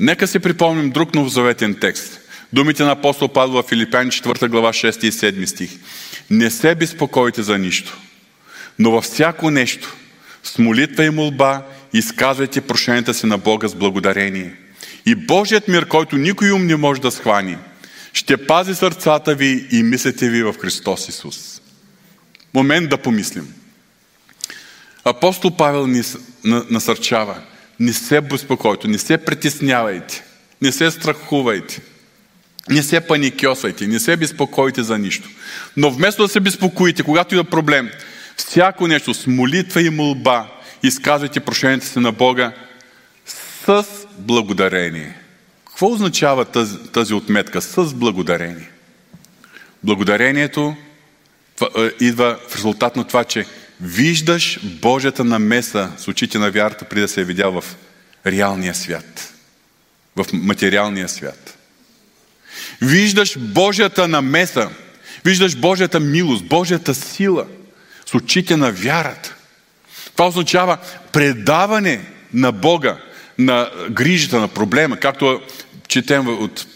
[0.00, 2.20] Нека си припомним друг новозаветен текст.
[2.52, 5.70] Думите на апостол Павел в Филипяни 4 глава 6 и 7 стих.
[6.30, 7.98] Не се безпокойте за нищо,
[8.78, 9.96] но във всяко нещо,
[10.42, 14.52] с молитва и молба, изказвайте прошенията си на Бога с благодарение.
[15.06, 17.56] И Божият мир, който никой ум не може да схвани,
[18.12, 21.60] ще пази сърцата ви и мислите ви в Христос Исус.
[22.54, 23.54] Момент да помислим.
[25.04, 26.02] Апостол Павел ни
[26.44, 27.36] насърчава.
[27.80, 30.24] Не се безпокойте, не се притеснявайте,
[30.62, 31.80] не се страхувайте,
[32.70, 35.28] не се паникьосвайте, не се безпокойте за нищо.
[35.76, 37.90] Но вместо да се безпокоите, когато има проблем,
[38.36, 40.48] всяко нещо с молитва и молба,
[40.82, 42.52] изказвайте прошенията си на Бога
[43.66, 43.84] с
[44.18, 45.14] благодарение.
[45.66, 48.70] Какво означава тази, тази отметка с благодарение?
[49.84, 50.76] Благодарението
[51.78, 53.46] е, идва в резултат на това, че
[53.80, 57.64] виждаш Божията намеса с очите на вярата, преди да се е видял в
[58.26, 59.34] реалния свят,
[60.16, 61.58] в материалния свят.
[62.82, 64.70] Виждаш Божията намеса,
[65.24, 67.46] виждаш Божията милост, Божията сила
[68.06, 69.34] с очите на вярата.
[70.12, 70.78] Това означава
[71.12, 72.98] предаване на Бога,
[73.38, 75.40] на грижата, на проблема, както
[75.88, 76.66] четем от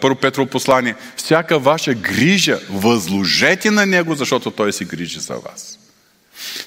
[0.00, 5.69] Първо Петрово послание, всяка ваша грижа възложете на Него, защото Той си грижи за вас.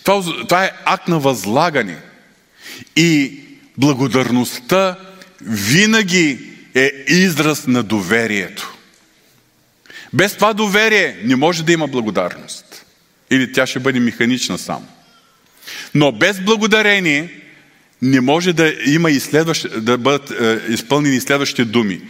[0.03, 1.97] Това, това е акт на възлагане.
[2.95, 3.39] И
[3.77, 4.99] благодарността
[5.41, 6.39] винаги
[6.75, 8.73] е израз на доверието.
[10.13, 12.86] Без това доверие не може да има благодарност.
[13.31, 14.88] Или тя ще бъде механична само.
[15.95, 17.29] Но без благодарение
[18.01, 22.01] не може да има и следващ, да бъдат е, изпълнени следващите думи.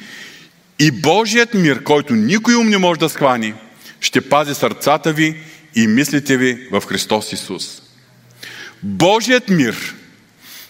[0.80, 3.54] И Божият мир, който никой ум не може да схвани,
[4.00, 5.36] ще пази сърцата ви
[5.76, 7.82] и мислите ви в Христос Исус.
[8.84, 9.96] Божият мир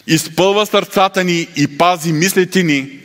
[0.07, 2.99] изпълва сърцата ни и пази мислите ни,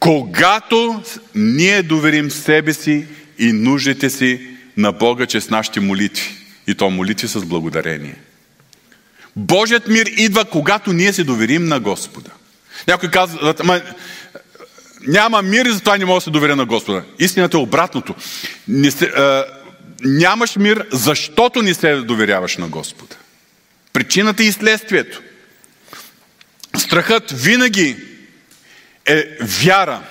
[0.00, 1.02] когато
[1.34, 3.06] ние доверим себе си
[3.38, 6.36] и нуждите си на Бога чрез нашите молитви.
[6.66, 8.14] И то молитви с благодарение.
[9.36, 12.30] Божият мир идва, когато ние се доверим на Господа.
[12.88, 13.80] Някой казва, ама,
[15.06, 17.02] няма мир и затова не мога да се доверя на Господа.
[17.18, 18.14] Истината е обратното.
[18.68, 19.44] Не се, а,
[20.02, 23.16] нямаш мир, защото не се доверяваш на Господа.
[23.92, 25.22] Причината и следствието.
[26.76, 27.96] Страхът винаги
[29.06, 30.02] е вяра,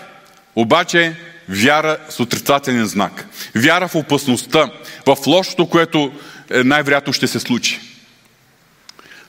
[0.56, 1.16] обаче
[1.50, 3.28] вяра с отрицателен знак.
[3.56, 4.72] Вяра в опасността,
[5.06, 6.14] в лошото, което
[6.52, 7.80] е, най-вероятно ще се случи.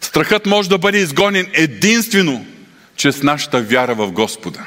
[0.01, 2.47] Страхът може да бъде изгонен единствено
[2.97, 4.67] чрез нашата вяра в Господа.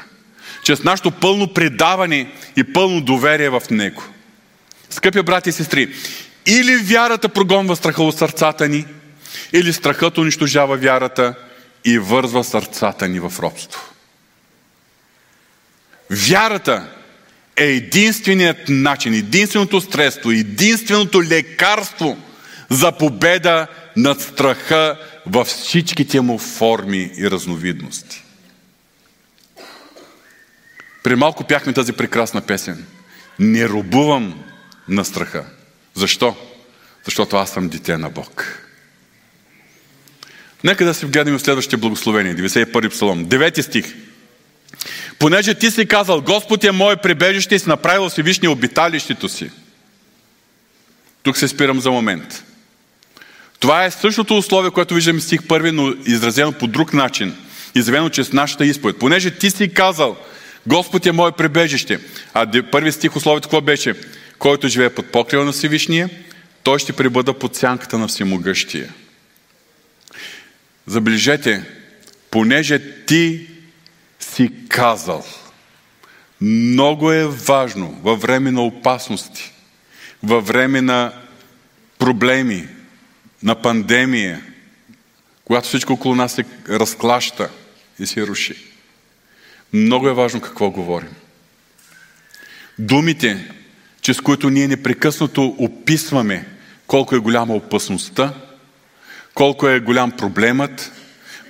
[0.64, 4.02] Чрез нашето пълно предаване и пълно доверие в Него.
[4.90, 5.94] Скъпи брати и сестри,
[6.46, 8.86] или вярата прогонва страха от сърцата ни,
[9.52, 11.34] или страхът унищожава вярата
[11.84, 13.80] и вързва сърцата ни в робство.
[16.10, 16.88] Вярата
[17.56, 22.18] е единственият начин, единственото средство, единственото лекарство
[22.70, 28.24] за победа над страха във всичките му форми и разновидности.
[31.02, 32.86] При малко пяхме тази прекрасна песен.
[33.38, 34.44] Не робувам
[34.90, 35.44] на страха.
[35.94, 36.36] Защо?
[37.04, 38.60] Защото аз съм дете на Бог.
[40.64, 42.36] Нека да се вгледаме в следващите благословение.
[42.36, 43.26] 91 псалом.
[43.26, 43.94] 9 стих.
[45.18, 49.50] Понеже ти си казал, Господ е мое прибежище и си направил Всевишни обиталището си.
[51.22, 52.44] Тук се спирам за момент.
[53.58, 57.36] Това е същото условие, което виждаме в стих първи, но изразено по друг начин.
[57.74, 58.98] Изявено чрез нашата изповед.
[58.98, 60.16] Понеже ти си казал,
[60.66, 62.00] Господ е мое прибежище.
[62.34, 63.94] А първи стих условието какво беше?
[64.40, 66.10] Който живее под покрива на Всевишния,
[66.62, 68.94] той ще прибъда под сянката на Всемогъщия.
[70.86, 71.64] Забележете,
[72.30, 73.48] понеже ти
[74.20, 75.26] си казал,
[76.40, 79.52] много е важно във време на опасности,
[80.22, 81.12] във време на
[81.98, 82.68] проблеми,
[83.42, 84.42] на пандемия,
[85.44, 87.50] когато всичко около нас се разклаща
[87.98, 88.56] и се руши.
[89.72, 91.14] Много е важно какво говорим.
[92.78, 93.59] думите,
[94.02, 96.46] чрез които ние непрекъснато описваме
[96.86, 98.34] колко е голяма опасността,
[99.34, 100.92] колко е голям проблемът,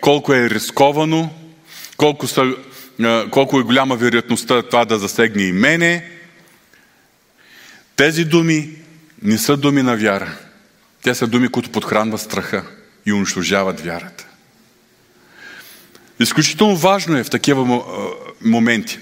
[0.00, 1.30] колко е рисковано,
[1.96, 2.54] колко, са,
[3.30, 6.10] колко е голяма вероятността това да засегне и мене.
[7.96, 8.70] Тези думи
[9.22, 10.38] не са думи на вяра.
[11.02, 12.64] Те са думи, които подхранват страха
[13.06, 14.26] и унищожават вярата.
[16.20, 17.82] Изключително важно е в такива
[18.44, 18.98] моменти.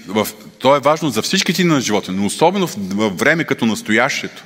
[0.59, 4.43] То е важно за всички ти на живота, но особено в време като настоящето,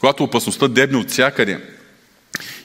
[0.00, 1.58] когато опасността дебне от всякъде.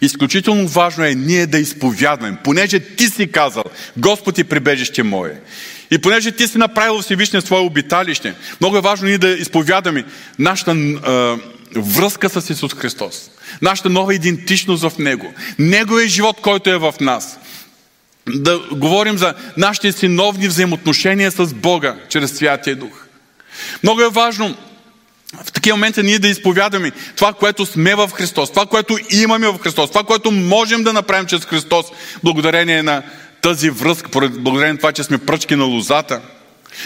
[0.02, 3.64] Изключително важно е ние да изповядваме, понеже ти си казал,
[3.98, 5.40] Господ и прибежище мое.
[5.92, 10.06] И понеже ти си направил Всевишния свое обиталище, много е важно ние да изповядаме
[10.40, 13.30] нашата е, връзка с Исус Христос.
[13.62, 15.34] Нашата нова идентичност в Него.
[15.60, 17.40] Неговия живот, който е в нас
[18.30, 23.06] да говорим за нашите синовни взаимоотношения с Бога чрез Святия Дух.
[23.84, 24.56] Много е важно
[25.44, 29.60] в такива моменти ние да изповядаме това, което сме в Христос, това, което имаме в
[29.60, 31.86] Христос, това, което можем да направим чрез Христос,
[32.24, 33.04] благодарение на
[33.42, 36.22] тази връзка, благодарение на това, че сме пръчки на лозата–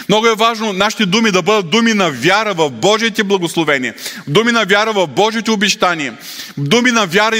[0.08, 3.94] много е важно нашите думи да бъдат думи на вяра в Божиите благословения,
[4.26, 6.18] думи на вяра в Божиите обещания,
[6.56, 7.36] думи на вяра,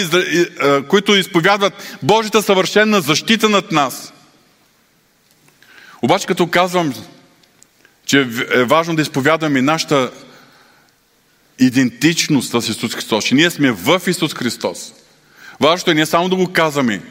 [0.88, 4.12] които изповядват Божията съвършена защита над нас.
[6.02, 6.94] Обаче като казвам,
[8.06, 10.10] че е важно да изповядаме нашата
[11.58, 14.92] идентичност с Исус Христос, че ние сме в Исус Христос.
[15.60, 17.02] Важното е не само да го казваме,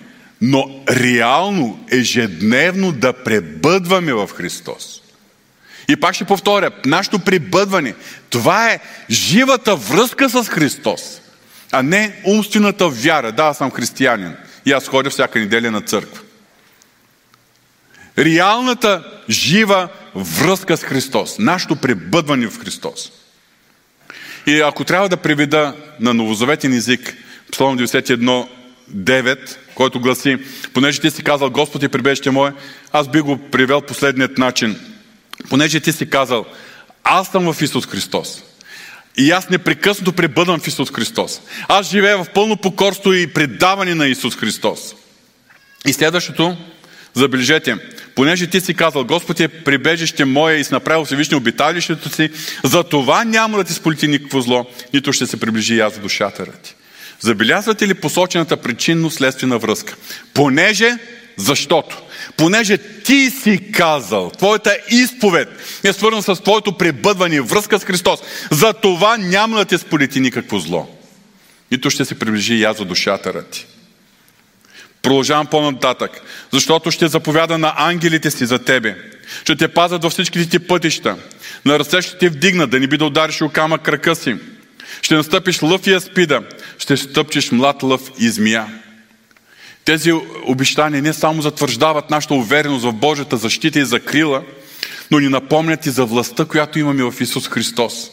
[0.41, 5.01] но реално, ежедневно да пребъдваме в Христос.
[5.89, 7.95] И пак ще повторя, нашето прибъдване,
[8.29, 11.21] това е живата връзка с Христос,
[11.71, 13.31] а не умствената вяра.
[13.31, 16.21] Да, аз съм християнин и аз ходя всяка неделя на църква.
[18.17, 23.11] Реалната жива връзка с Христос, нашето прибъдване в Христос.
[24.45, 27.15] И ако трябва да приведа на новозаветен език,
[27.51, 28.47] Псалом 91,
[28.95, 30.37] 9, който гласи,
[30.73, 32.53] понеже ти си казал Господ и прибежище мое,
[32.91, 34.79] аз би го привел последният начин–
[35.49, 36.45] понеже ти си казал,
[37.03, 38.43] аз съм в Исус Христос.
[39.17, 41.41] И аз непрекъснато пребъдвам в Исус Христос.
[41.67, 44.95] Аз живея в пълно покорство и предаване на Исус Христос.
[45.85, 46.57] И следващото,
[47.13, 47.77] забележете,
[48.15, 52.29] понеже ти си казал, Господ е прибежище мое и си направил Всевишни обиталището си,
[52.63, 56.01] за това няма да ти сполети никакво зло, нито ще се приближи и аз в
[56.01, 56.75] душата ти.
[57.19, 59.95] Забелязвате ли посочената причинно-следствена връзка?
[60.33, 60.97] Понеже,
[61.37, 62.01] защото
[62.37, 65.49] понеже ти си казал, твоята изповед
[65.83, 68.19] е свързана с твоето пребъдване, връзка с Христос,
[68.51, 70.95] за това няма да те сполети никакво зло.
[71.71, 73.65] Нито ще се приближи аз за душата ти.
[75.01, 76.21] Продължавам по-нататък.
[76.51, 78.95] Защото ще заповяда на ангелите си за тебе.
[79.41, 81.17] Ще те пазят във всичките ти пътища.
[81.65, 84.35] На ръце ще те вдигна, да не би да удариш окама крака си.
[85.01, 86.43] Ще настъпиш лъв и аспида.
[86.79, 88.65] Ще стъпчеш млад лъв и змия.
[89.85, 90.11] Тези
[90.45, 94.43] обещания не само затвърждават нашата увереност в Божията защита и закрила,
[95.11, 98.11] но ни напомнят и за властта, която имаме в Исус Христос.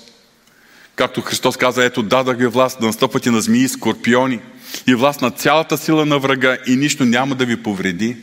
[0.97, 4.41] Както Христос каза, ето дадах ви власт да настъпвате на змии скорпиони
[4.87, 8.17] и власт на цялата сила на врага и нищо няма да ви повреди.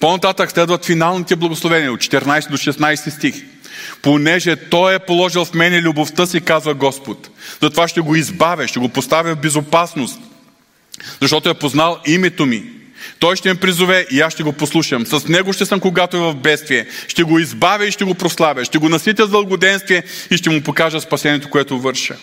[0.00, 3.34] По-нататък следват финалните благословения от 14 до 16 стих.
[4.02, 7.30] Понеже Той е положил в мене любовта си, казва Господ.
[7.62, 10.18] Затова ще го избавя, ще го поставя в безопасност
[11.22, 12.64] защото е познал името ми.
[13.18, 15.06] Той ще ме призове и аз ще го послушам.
[15.06, 16.86] С него ще съм когато е в бедствие.
[17.08, 18.64] Ще го избавя и ще го прославя.
[18.64, 22.16] Ще го наситя с дългоденствие и ще му покажа спасението, което върша.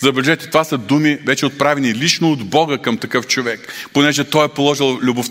[0.00, 4.48] Забележете, това са думи вече отправени лично от Бога към такъв човек, понеже Той е
[4.48, 5.26] положил любов,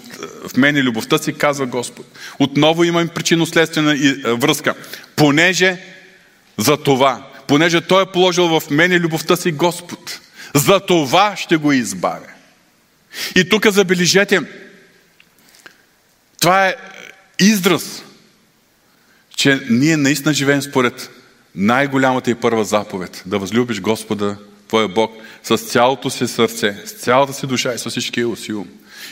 [0.48, 2.06] в мене любовта си, казва Господ.
[2.40, 3.96] Отново имам причинно-следствена
[4.36, 4.74] връзка.
[5.16, 5.78] Понеже
[6.58, 10.20] за това, понеже Той е положил в мене любовта си Господ,
[10.56, 12.37] за това ще го избавя.
[13.36, 14.42] И тук забележете,
[16.42, 16.76] това е
[17.40, 18.04] израз,
[19.36, 21.10] че ние наистина живеем според
[21.56, 23.24] най-голямата и първа заповед.
[23.26, 25.12] Да възлюбиш Господа, Твоя Бог,
[25.44, 28.68] с цялото си сърце, с цялата си душа и с всичкия си ум.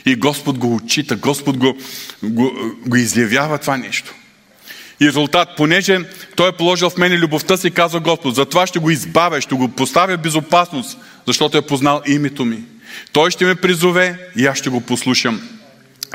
[0.06, 1.78] И Господ го отчита, Господ го,
[2.24, 2.52] го,
[2.86, 4.14] го изявява това нещо.
[5.00, 6.00] И резултат, понеже
[6.36, 9.70] Той е положил в мене любовта си, казва Господ, затова ще го избавя, ще го
[9.70, 12.64] поставя в безопасност, защото е познал името ми.
[13.12, 15.50] Той ще ме призове и аз ще го послушам.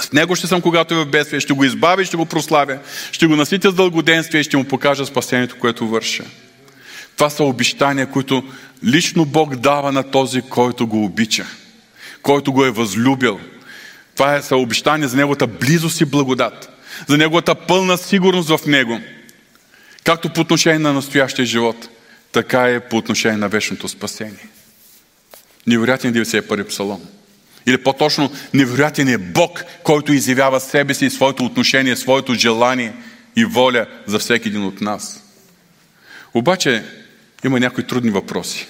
[0.01, 2.79] С него ще съм, когато е в бедствие, ще го избавя и ще го прославя,
[3.13, 6.25] ще го наситя с дългоденствие и ще му покажа спасението, което върша.
[7.17, 8.45] Това са обещания, които
[8.85, 11.47] лично Бог дава на този, който го обича,
[12.23, 13.41] който го е възлюбил.
[14.15, 16.71] Това са обещания за неговата близост и благодат,
[17.09, 19.01] за неговата пълна сигурност в него.
[20.05, 21.89] Както по отношение на настоящия живот,
[22.33, 24.49] така е по отношение на вечното спасение.
[25.67, 27.01] Невероятен 91 псалом.
[27.67, 32.93] Или по-точно, невероятен е Бог, който изявява себе си своето отношение, своето желание
[33.37, 35.23] и воля за всеки един от нас.
[36.35, 36.85] Обаче
[37.45, 38.67] има някои трудни въпроси.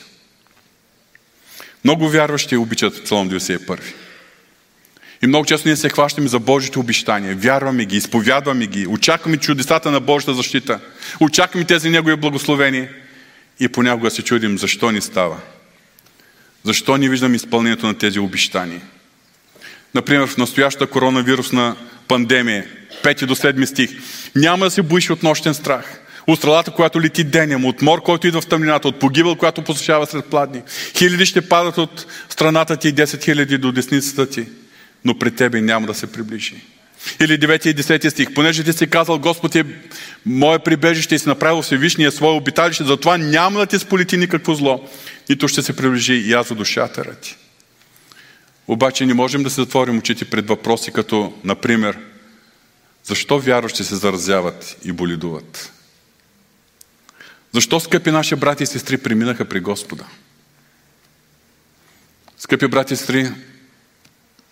[1.85, 3.81] Много вярващи обичат Псалом 91.
[5.23, 7.37] И много често ние се хващаме за Божите обещания.
[7.37, 10.81] Вярваме ги, изповядваме ги, очакваме чудесата на Божията защита.
[11.21, 12.91] Очакваме тези Негови благословения.
[13.61, 15.41] И понякога се чудим защо ни става.
[16.65, 18.81] Защо не виждам изпълнението на тези обещания?
[19.95, 21.77] Например, в настоящата коронавирусна
[22.09, 22.67] пандемия,
[23.03, 23.91] 5 до 7 стих,
[24.37, 26.01] няма да се боиш от нощен страх.
[26.27, 30.07] От стрелата, която лети денем, от мор, който идва в тъмнината, от погибъл, която посещава
[30.07, 30.63] сред пладни.
[30.99, 34.47] Хиляди ще падат от страната ти и 10 хиляди до десницата ти,
[35.05, 36.55] но пред тебе няма да се приближи.
[37.21, 38.35] Или 9 и 10 стих.
[38.35, 39.65] Понеже ти си казал, Господ е
[40.27, 44.89] мое прибежище и си направил Всевишния свое обиталище, затова няма да ти сполети никакво зло,
[45.29, 47.37] нито ще се приближи и аз душата ти.
[48.69, 51.99] Обаче не можем да се затворим очите пред въпроси като, например,
[53.05, 55.73] защо вярващи се заразяват и боледуват?
[57.53, 60.05] Защо, скъпи наши брати и сестри, преминаха при Господа?
[62.39, 63.31] Скъпи брати и сестри,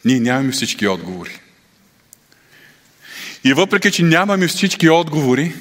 [0.05, 1.41] ние нямаме всички отговори.
[3.45, 5.55] И въпреки, че нямаме всички отговори,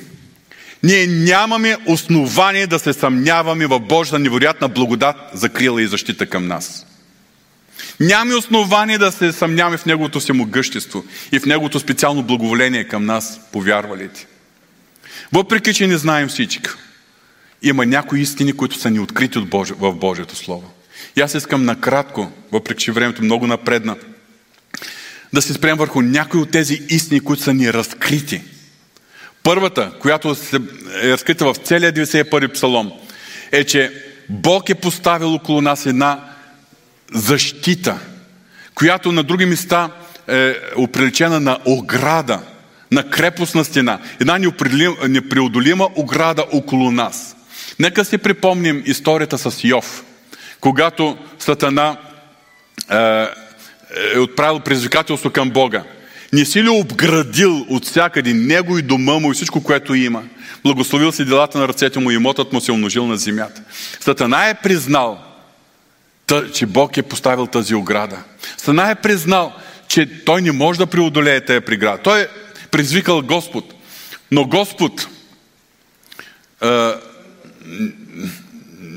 [0.83, 6.85] ние нямаме основание да се съмняваме в Божията невероятна благодат, закрила и защита към нас.
[7.99, 13.39] Нямаме основание да се съмняваме в Неговото всемогъщество и в Неговото специално благоволение към нас,
[13.51, 14.27] повярвалите.
[15.33, 16.69] Въпреки, че не знаем всичко,
[17.61, 20.71] има някои истини, които са ни открити от Божи, в Божието Слово.
[21.15, 23.95] И аз искам накратко, въпреки че времето много напредна,
[25.33, 28.41] да се спрем върху някои от тези истини, които са ни разкрити.
[29.43, 30.35] Първата, която
[31.01, 32.91] е разкрита в целия 91 псалом,
[33.51, 36.19] е, че Бог е поставил около нас една
[37.13, 37.99] защита,
[38.75, 39.89] която на други места
[40.27, 42.39] е оприличена на ограда,
[42.91, 43.99] на крепостна стена.
[44.19, 44.39] Една
[45.07, 47.35] непреодолима ограда около нас.
[47.79, 50.03] Нека си припомним историята с Йов,
[50.59, 51.97] когато Сатана
[52.91, 53.25] е,
[54.15, 55.83] е отправил предизвикателство към Бога.
[56.33, 60.23] Не си ли обградил от всякъде него и дома му и всичко, което има?
[60.63, 63.61] Благословил си делата на ръцете му и имотът му се умножил на земята.
[63.99, 65.23] Сатана е признал,
[66.53, 68.17] че Бог е поставил тази ограда.
[68.57, 69.53] Сатана е признал,
[69.87, 71.97] че той не може да преодолее тази преграда.
[72.03, 72.27] Той е
[72.71, 73.73] призвикал Господ.
[74.31, 75.07] Но Господ
[76.63, 76.91] е,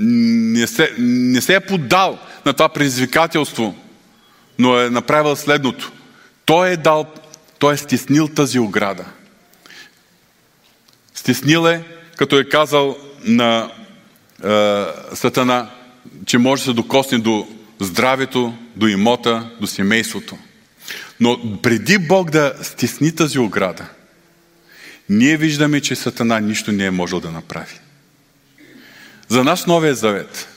[0.00, 3.74] не, се, не се е подал на това предизвикателство
[4.60, 5.92] но е направил следното.
[6.44, 7.06] Той е дал,
[7.58, 9.04] той е стеснил тази ограда.
[11.14, 11.84] Стеснил е,
[12.16, 13.72] като е казал на
[14.44, 14.84] е,
[15.14, 15.70] Сатана,
[16.26, 17.48] че може да се докосне до
[17.80, 20.38] здравето, до имота, до семейството.
[21.20, 23.86] Но преди Бог да стесни тази ограда,
[25.08, 27.80] ние виждаме, че Сатана нищо не е можел да направи.
[29.28, 30.49] За нас Новия завет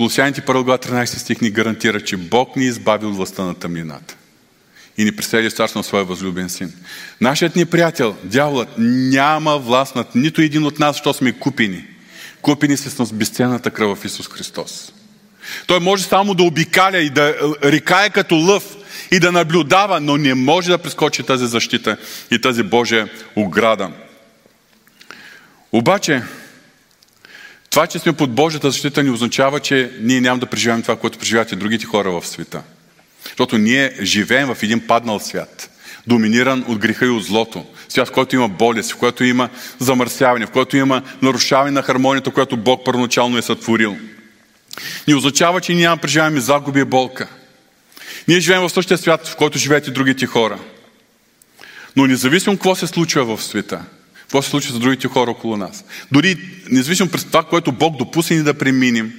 [0.00, 4.16] Колосяните 1 глава 13 стих ни гарантира, че Бог ни избави от властта на тъмнината
[4.98, 6.72] и ни пресели в на своя възлюбен син.
[7.20, 11.84] Нашият ни приятел, дяволът, няма власт над нито един от нас, защото сме купени.
[12.42, 14.92] Купени се с безценната кръв в Исус Христос.
[15.66, 17.34] Той може само да обикаля и да
[17.64, 18.76] рикае като лъв
[19.10, 21.96] и да наблюдава, но не може да прескочи тази защита
[22.30, 23.90] и тази Божия ограда.
[25.72, 26.22] Обаче,
[27.70, 31.18] това, че сме под Божията защита, не означава, че ние няма да преживеем това, което
[31.18, 32.62] преживяват и другите хора в света.
[33.24, 35.70] Защото ние живеем в един паднал свят,
[36.06, 37.66] доминиран от греха и от злото.
[37.88, 39.48] Свят, в който има болест, в който има
[39.78, 43.96] замърсяване, в който има нарушаване на хармонията, която Бог първоначално е сътворил.
[45.08, 47.28] Не означава, че ние няма преживяваме загуби и болка.
[48.28, 50.58] Ние живеем в същия свят, в който живеят и другите хора.
[51.96, 53.84] Но независимо какво се случва в света,
[54.30, 55.84] какво се случва с другите хора около нас.
[56.12, 56.36] Дори,
[56.70, 59.12] независимо през това, което Бог допусне ни да преминем,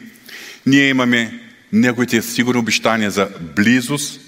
[0.66, 1.41] ние имаме
[1.74, 4.22] Неговите сигурни обещания за близост,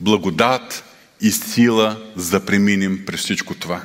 [0.00, 0.84] благодат
[1.20, 3.82] и сила, за да преминем през всичко това.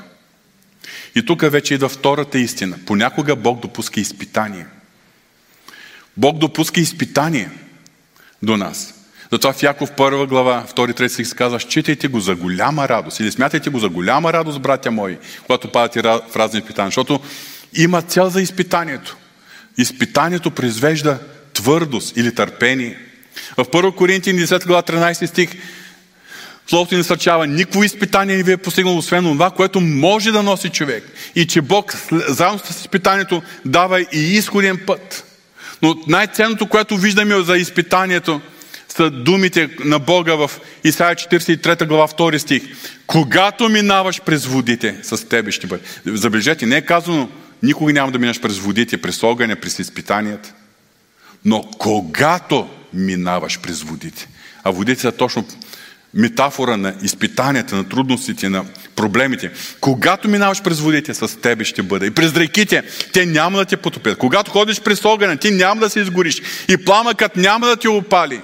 [1.16, 2.78] И тук вече идва втората истина.
[2.86, 4.66] Понякога Бог допуска изпитание.
[6.18, 7.50] Бог допуска изпитание
[8.43, 9.05] до нас.
[9.32, 13.32] Затова в Яков първа глава, 2-3 стих се казва, считайте го за голяма радост или
[13.32, 17.19] смятайте го за голяма радост, братя мои, когато падате в разни изпитания, защото
[17.73, 19.17] има цел за изпитанието.
[19.78, 21.19] Изпитанието произвежда
[21.53, 22.97] твърдост или търпение.
[23.57, 25.49] В 1 Коринтин 10 глава 13 стих
[26.67, 30.69] Словото ни насърчава, никакво изпитание не ви е постигнало, освен това, което може да носи
[30.69, 31.03] човек.
[31.36, 31.95] И че Бог
[32.28, 35.26] заедно с изпитанието дава и изходен път.
[35.82, 38.41] Но най-ценното, което виждаме за изпитанието,
[38.98, 40.52] са думите на Бога в
[40.84, 42.64] Исаия 43 глава 2 стих.
[43.08, 45.84] Когато минаваш през водите, с тебе ще бъде.
[46.06, 47.30] Забележете, не е казано,
[47.64, 50.54] никога няма да минаш през водите, през огъня, през изпитанията.
[51.46, 54.28] Но когато минаваш през водите,
[54.64, 55.48] а водите са точно
[56.14, 58.66] метафора на изпитанията, на трудностите, на
[58.96, 59.52] проблемите.
[59.82, 62.06] Когато минаваш през водите, с тебе ще бъде.
[62.06, 62.84] И през реките,
[63.14, 64.18] те няма да те потопят.
[64.18, 66.41] Когато ходиш през огъня, ти няма да се изгориш.
[66.70, 68.41] И пламъкът няма да те опали.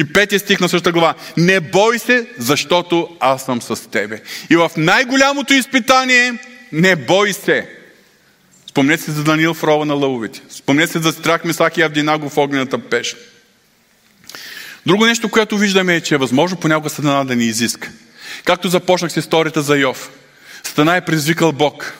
[0.00, 1.14] И петия стих на същата глава.
[1.36, 4.22] Не бой се, защото аз съм с тебе.
[4.50, 6.38] И в най-голямото изпитание,
[6.72, 7.68] не бой се.
[8.68, 10.40] Спомнете се за Даниил в рова на лъвовете.
[10.50, 13.16] Спомнете се за страх Мисак и Авдинаго в огнената пещ.
[14.86, 17.90] Друго нещо, което виждаме е, че е възможно понякога Сатана да ни изиска.
[18.44, 20.10] Както започнах с историята за Йов.
[20.62, 21.94] Сатана е предизвикал Бог.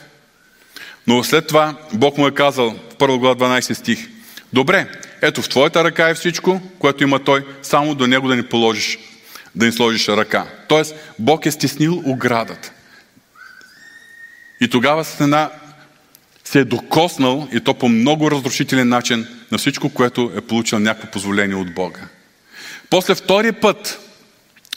[1.06, 4.08] Но след това Бог му е казал в 1 глава 12 стих.
[4.52, 4.86] Добре,
[5.22, 8.98] ето в твоята ръка е всичко, което има той, само до него да ни положиш,
[9.54, 10.46] да ни сложиш ръка.
[10.68, 12.72] Тоест, Бог е стеснил оградата.
[14.60, 15.50] И тогава Сатана
[16.44, 21.10] се е докоснал, и то по много разрушителен начин, на всичко, което е получил някакво
[21.10, 22.00] позволение от Бога.
[22.90, 23.98] После втори път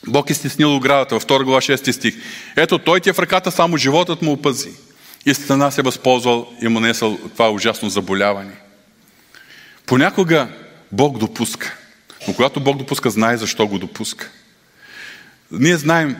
[0.07, 2.15] Бог е стеснил оградата, във 2 глава 6 стих.
[2.55, 4.71] Ето, той ти е в ръката, само животът му опази.
[5.25, 8.51] И Сатана се е възползвал и му несъл това ужасно заболяване.
[9.85, 10.47] Понякога
[10.91, 11.77] Бог допуска.
[12.27, 14.29] Но когато Бог допуска, знае защо го допуска.
[15.51, 16.15] Ние знаем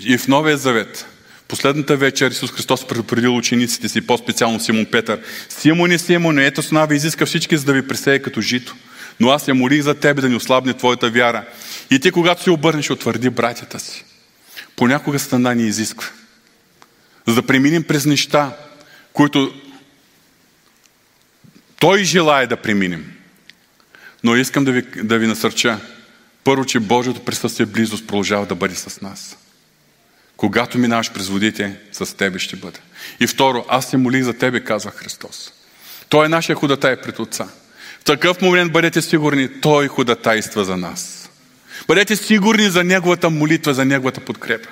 [0.00, 1.06] и в Новия Завет,
[1.48, 5.20] последната вечер Исус Христос предупредил учениците си, по-специално Симон Петър.
[5.48, 8.76] Симоне, Симоне, ето с ви изиска всички, за да ви пресее като жито.
[9.20, 11.44] Но аз я молих за тебе да ни ослабне твоята вяра.
[11.90, 14.04] И ти, когато се обърнеш, утвърди братята си.
[14.76, 16.08] Понякога стана ни изисква.
[17.26, 18.56] За да преминем през неща,
[19.12, 19.52] които
[21.80, 23.12] той желая да преминем.
[24.24, 25.78] Но искам да ви, да ви насърча.
[26.44, 29.36] Първо, че Божието присъствие близост продължава да бъде с нас.
[30.36, 32.78] Когато минаваш през водите, с тебе ще бъде.
[33.20, 35.52] И второ, аз се молих за тебе, казва Христос.
[36.08, 37.48] Той е нашия ходатай пред Отца.
[38.00, 41.30] В такъв момент бъдете сигурни, Той ходатайства за нас.
[41.86, 44.68] Бъдете сигурни за Неговата молитва, за Неговата подкрепа.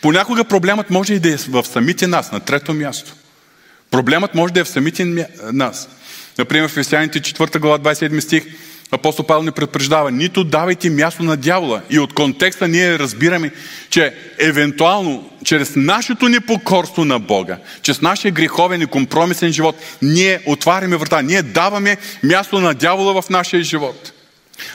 [0.00, 3.14] Понякога проблемът може и да е в самите нас, на трето място.
[3.92, 5.88] Проблемът може да е в самите нас.
[6.38, 8.44] Например, в Ефесяните 4 глава 27 стих
[8.90, 11.82] апостол Павел ни предупреждава, нито давайте място на дявола.
[11.90, 13.50] И от контекста ние разбираме,
[13.90, 20.96] че евентуално, чрез нашето непокорство на Бога, чрез нашия греховен и компромисен живот, ние отваряме
[20.96, 24.12] врата, ние даваме място на дявола в нашия живот.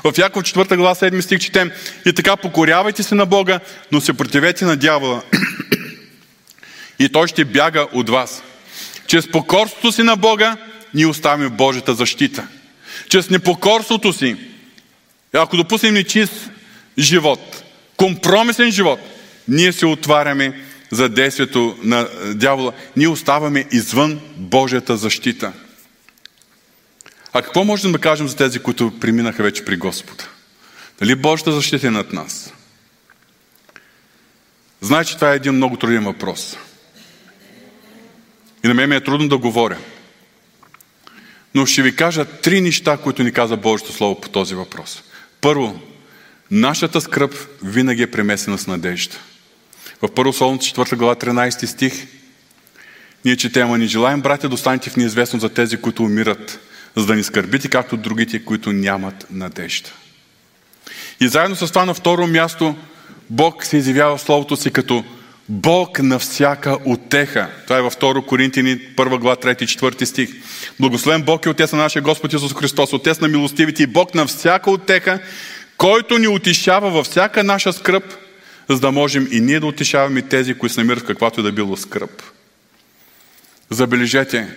[0.03, 1.72] В Яков 4 глава 7 стих четем
[2.05, 3.59] и така покорявайте се на Бога,
[3.91, 5.22] но се противете на дявола
[6.99, 8.43] и той ще бяга от вас.
[9.08, 10.58] Чрез покорството си на Бога
[10.93, 12.47] ние оставяме Божията защита.
[13.10, 14.36] Чрез непокорството си,
[15.34, 16.49] ако допуснем нечист
[16.99, 17.64] живот,
[17.97, 18.99] компромисен живот,
[19.47, 22.72] ние се отваряме за действието на дявола.
[22.95, 25.53] Ние оставаме извън Божията защита.
[27.34, 30.24] А какво можем да кажем за тези, които преминаха вече при Господа?
[30.99, 32.53] Дали Божията защита е над нас?
[34.82, 36.58] Знае, че това е един много труден въпрос.
[38.68, 39.78] И на мен ми е трудно да говоря.
[41.55, 45.03] Но ще ви кажа три неща, които ни каза Божието Слово по този въпрос.
[45.41, 45.82] Първо,
[46.51, 49.15] нашата скръп винаги е премесена с надежда.
[50.01, 52.07] В Първо Солното 4 глава 13 стих
[53.26, 56.59] ние четем, а ни желаем, братя, да останете в неизвестно за тези, които умират,
[56.95, 59.89] за да ни скърбите, както другите, които нямат надежда.
[61.20, 62.76] И заедно с това на второ място
[63.30, 65.03] Бог се изявява в Словото си като
[65.50, 67.50] Бог на всяка отеха.
[67.64, 70.30] Това е във 2 Коринтини, 1 глава, 3 и 4 стих.
[70.80, 74.28] Благословен Бог е Отец на нашия Господ Исус Христос, Отец на милостивите и Бог на
[74.28, 75.20] всяка отеха,
[75.78, 78.04] който ни утешава във всяка наша скръп,
[78.70, 81.52] за да можем и ние да утешаваме тези, които се намират в каквато и да
[81.52, 82.24] било скръп.
[83.70, 84.48] Забележете,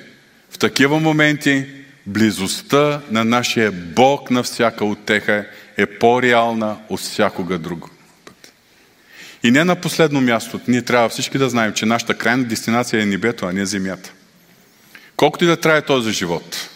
[0.51, 1.67] в такива моменти
[2.07, 7.91] близостта на нашия Бог на всяка отеха е по-реална от всякога друго.
[9.43, 13.07] И не на последно място, ние трябва всички да знаем, че нашата крайна дестинация е
[13.07, 14.13] небето, а не земята.
[15.17, 16.69] Колкото и да трае този живот,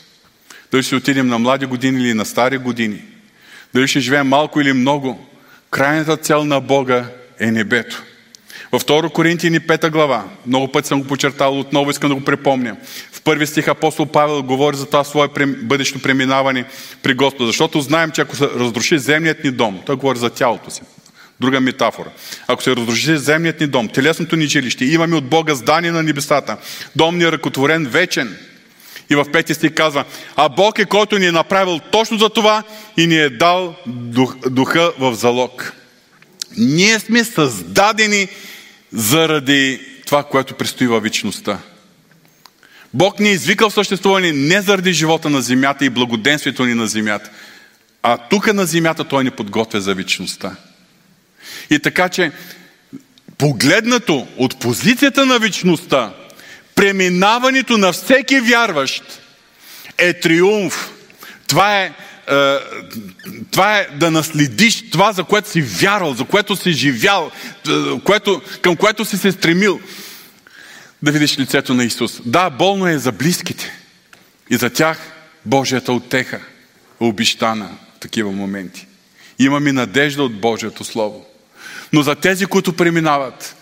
[0.73, 3.03] дали ще отидем на млади години или на стари години,
[3.75, 5.27] дали ще живеем малко или много,
[5.71, 7.07] крайната цел на Бога
[7.41, 8.03] е небето.
[8.73, 12.77] Във 2 Коринтини 5 глава, много пъти съм го почертал, отново искам да го припомня.
[13.13, 15.29] В първи стих апостол Павел говори за това свое
[15.63, 16.65] бъдещо преминаване
[17.03, 20.71] при Господа, защото знаем, че ако се разруши земният ни дом, той говори за тялото
[20.71, 20.83] си,
[21.41, 22.11] Друга метафора.
[22.47, 26.57] Ако се разруши земният ни дом, телесното ни жилище, имаме от Бога здание на небесата,
[26.97, 28.37] дом ни е ръкотворен вечен.
[29.11, 30.05] И в пети стих казва,
[30.37, 32.63] а Бог е който ни е направил точно за това
[32.97, 35.73] и ни е дал дух, духа в залог.
[36.57, 38.29] Ние сме създадени
[38.93, 41.59] заради това, което предстои във вечността.
[42.95, 47.31] Бог ни е извикал съществуване не заради живота на земята и благоденствието ни на земята,
[48.03, 50.57] а тук на земята Той ни подготвя за вечността.
[51.71, 52.33] И така, че
[53.39, 56.13] погледнато от позицията на вечността,
[56.75, 59.03] преминаването на всеки вярващ
[59.99, 60.91] е триумф.
[61.47, 61.93] Това е,
[62.31, 62.57] е,
[63.51, 67.31] това е да наследиш това, за което си вярвал, за което си живял,
[67.69, 69.81] е, което, към което си се стремил.
[71.03, 72.21] Да видиш лицето на Исус.
[72.25, 73.73] Да, болно е за близките.
[74.51, 74.99] И за тях
[75.45, 76.37] Божията отеха
[77.01, 78.87] е обещана в такива моменти.
[79.39, 81.27] Имаме надежда от Божието Слово.
[81.93, 83.57] Но за тези, които преминават,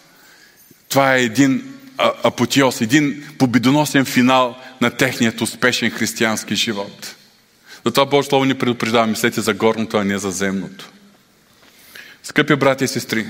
[0.89, 7.15] това е един апотиоз, един победоносен финал на техният успешен християнски живот.
[7.85, 10.91] Затова Божие Слово ни предупреждава, мислете за горното, а не за земното.
[12.23, 13.27] Скъпи брати и сестри,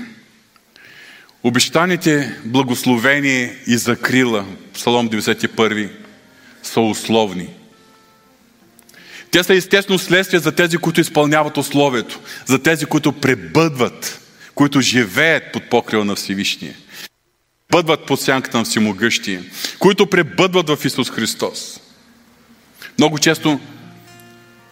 [1.43, 5.89] обещаните благословение и закрила, Псалом 91,
[6.63, 7.49] са условни.
[9.31, 14.22] Те са естествено следствие за тези, които изпълняват условието, за тези, които пребъдват,
[14.55, 16.75] които живеят под покрива на Всевишния
[17.73, 19.43] бъдват под сянката на всемогъщия,
[19.79, 21.79] които пребъдват в Исус Христос.
[22.97, 23.59] Много често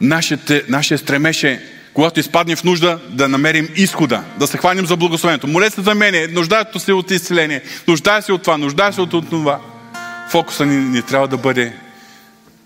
[0.01, 1.59] нашите, нашия стремеше, е,
[1.93, 5.47] когато изпаднем в нужда, да намерим изхода, да се хванем за благословението.
[5.47, 9.29] Молете се за мене, нуждаето се от изцеление, нуждае се от това, нуждае се от
[9.29, 9.59] това.
[10.29, 11.73] Фокуса ни, ни трябва да бъде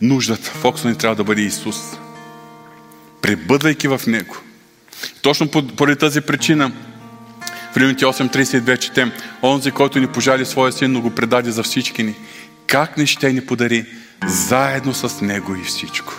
[0.01, 1.78] нуждата, фокуса ни трябва да бъде Исус.
[3.22, 4.38] Пребъдвайки в Него.
[5.22, 6.72] Точно поради тази причина
[7.76, 9.12] в Римите 8.32 четем,
[9.44, 12.16] онзи, който ни пожали своя син, но го предаде за всички ни.
[12.68, 13.86] Как не ще ни подари
[14.28, 16.14] заедно с него и всичко?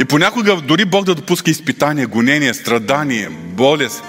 [0.00, 4.04] И понякога дори Бог да допуска изпитание, гонение, страдание, болест.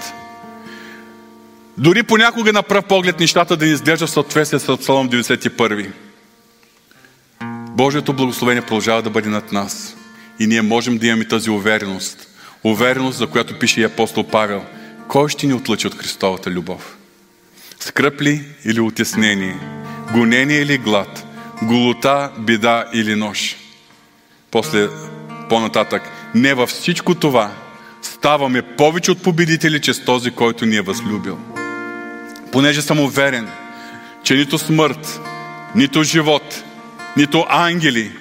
[1.78, 5.90] Дори понякога на пръв поглед нещата да ни изглежда в съответствие с Псалом 91.
[7.70, 9.96] Божието благословение продължава да бъде над нас.
[10.38, 12.27] И ние можем да имаме тази увереност,
[12.64, 14.64] Увереност, за която пише и апостол Павел.
[15.08, 16.96] Кой ще ни отлъчи от Христовата любов?
[17.80, 19.56] Скръп ли или отеснение?
[20.12, 21.24] Гонение или глад?
[21.62, 23.56] Голота, беда или нож?
[24.50, 24.88] После,
[25.48, 26.02] по-нататък,
[26.34, 27.50] не във всичко това
[28.02, 31.38] ставаме повече от победители чрез този, който ни е възлюбил.
[32.52, 33.48] Понеже съм уверен,
[34.24, 35.20] че нито смърт,
[35.74, 36.64] нито живот,
[37.16, 38.12] нито ангели,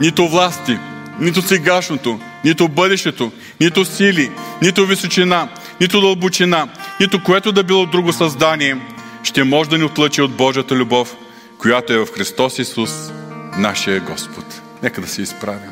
[0.00, 0.78] нито власти,
[1.20, 4.30] нито сегашното, нито бъдещето, нито сили,
[4.62, 5.48] нито височина,
[5.80, 6.68] нито дълбочина,
[7.00, 8.76] нито което да било друго създание,
[9.22, 11.16] ще може да ни отлъчи от Божията любов,
[11.58, 12.90] която е в Христос Исус,
[13.58, 14.62] нашия Господ.
[14.82, 15.70] Нека да се изправим.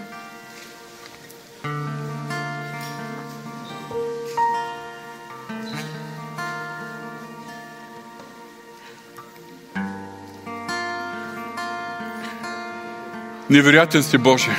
[13.50, 14.50] Невероятен си Боже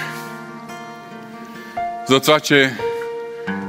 [2.10, 2.74] за това, че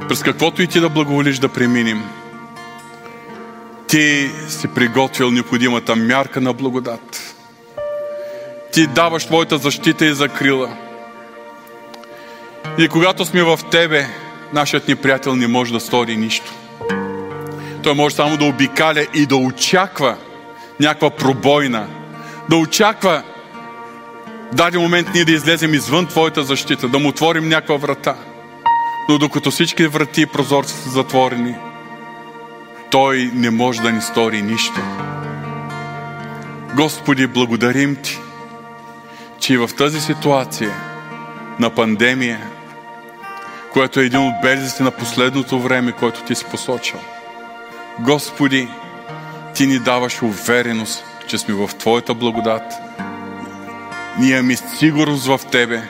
[0.09, 2.03] през каквото и ти да благоволиш да преминем,
[3.89, 7.34] ти си приготвил необходимата мярка на благодат.
[8.72, 10.76] Ти даваш твоята защита и закрила.
[12.78, 14.07] И когато сме в Тебе,
[14.53, 16.53] нашият ни приятел не може да стори нищо.
[17.82, 20.16] Той може само да обикаля и да очаква
[20.80, 21.87] някаква пробойна,
[22.51, 23.22] да очаква
[24.53, 28.16] даден момент ние да излезем извън Твоята защита, да му отворим някаква врата.
[29.09, 31.55] Но докато всички врати и прозорци са затворени,
[32.90, 34.80] Той не може да ни стори нищо.
[36.76, 38.18] Господи, благодарим Ти,
[39.38, 40.74] че в тази ситуация
[41.59, 42.40] на пандемия,
[43.72, 46.99] което е един от белезите на последното време, което Ти си посочил,
[48.01, 48.68] Господи,
[49.55, 52.62] Ти ни даваш увереност, че сме в Твоята благодат–
[54.18, 55.82] ние имаме сигурност в Тебе.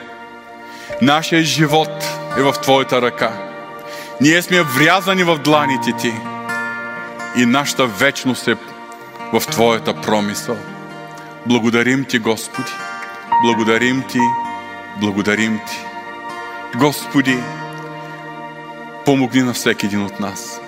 [1.01, 2.03] Нашия живот
[2.37, 3.31] е в Твоята ръка.
[4.21, 6.13] Ние сме врязани в дланите Ти.
[7.37, 8.55] И нашата вечност е
[9.33, 10.57] в Твоята промисъл.
[11.45, 12.71] Благодарим Ти, Господи.
[13.43, 14.19] Благодарим Ти.
[15.01, 15.77] Благодарим Ти.
[16.77, 17.37] Господи,
[19.05, 20.61] помогни на всеки един от нас.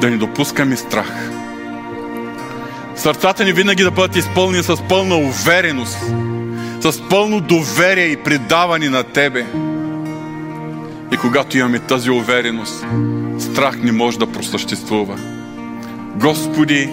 [0.00, 1.30] Да не допускаме страх
[2.96, 5.98] Сърцата ни винаги да бъдат изпълнени с пълна увереност,
[6.80, 9.46] с пълно доверие и предаване на Тебе.
[11.12, 12.84] И когато имаме тази увереност,
[13.38, 15.18] страх не може да просъществува.
[16.16, 16.90] Господи,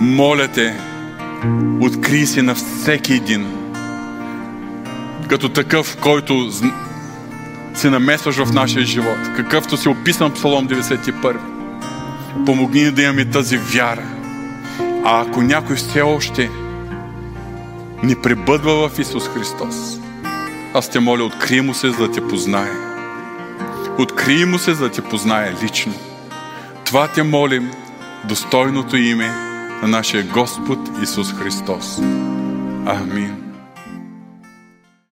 [0.00, 0.76] моля Те,
[1.80, 3.46] открий се на всеки един,
[5.28, 6.50] като такъв, който
[7.74, 11.36] се намесваш в нашия живот, какъвто си описан в Псалом 91.
[12.46, 14.21] Помогни ни да имаме тази вяра.
[15.04, 16.50] А ако някой все още
[18.02, 19.98] ни пребъдва в Исус Христос,
[20.74, 22.70] аз те моля, открий му се, за да те познае.
[23.98, 25.94] Открий му се, за да те познае лично.
[26.84, 27.70] Това те молим,
[28.24, 29.28] достойното име
[29.82, 31.98] на нашия Господ Исус Христос.
[32.86, 33.41] Амин.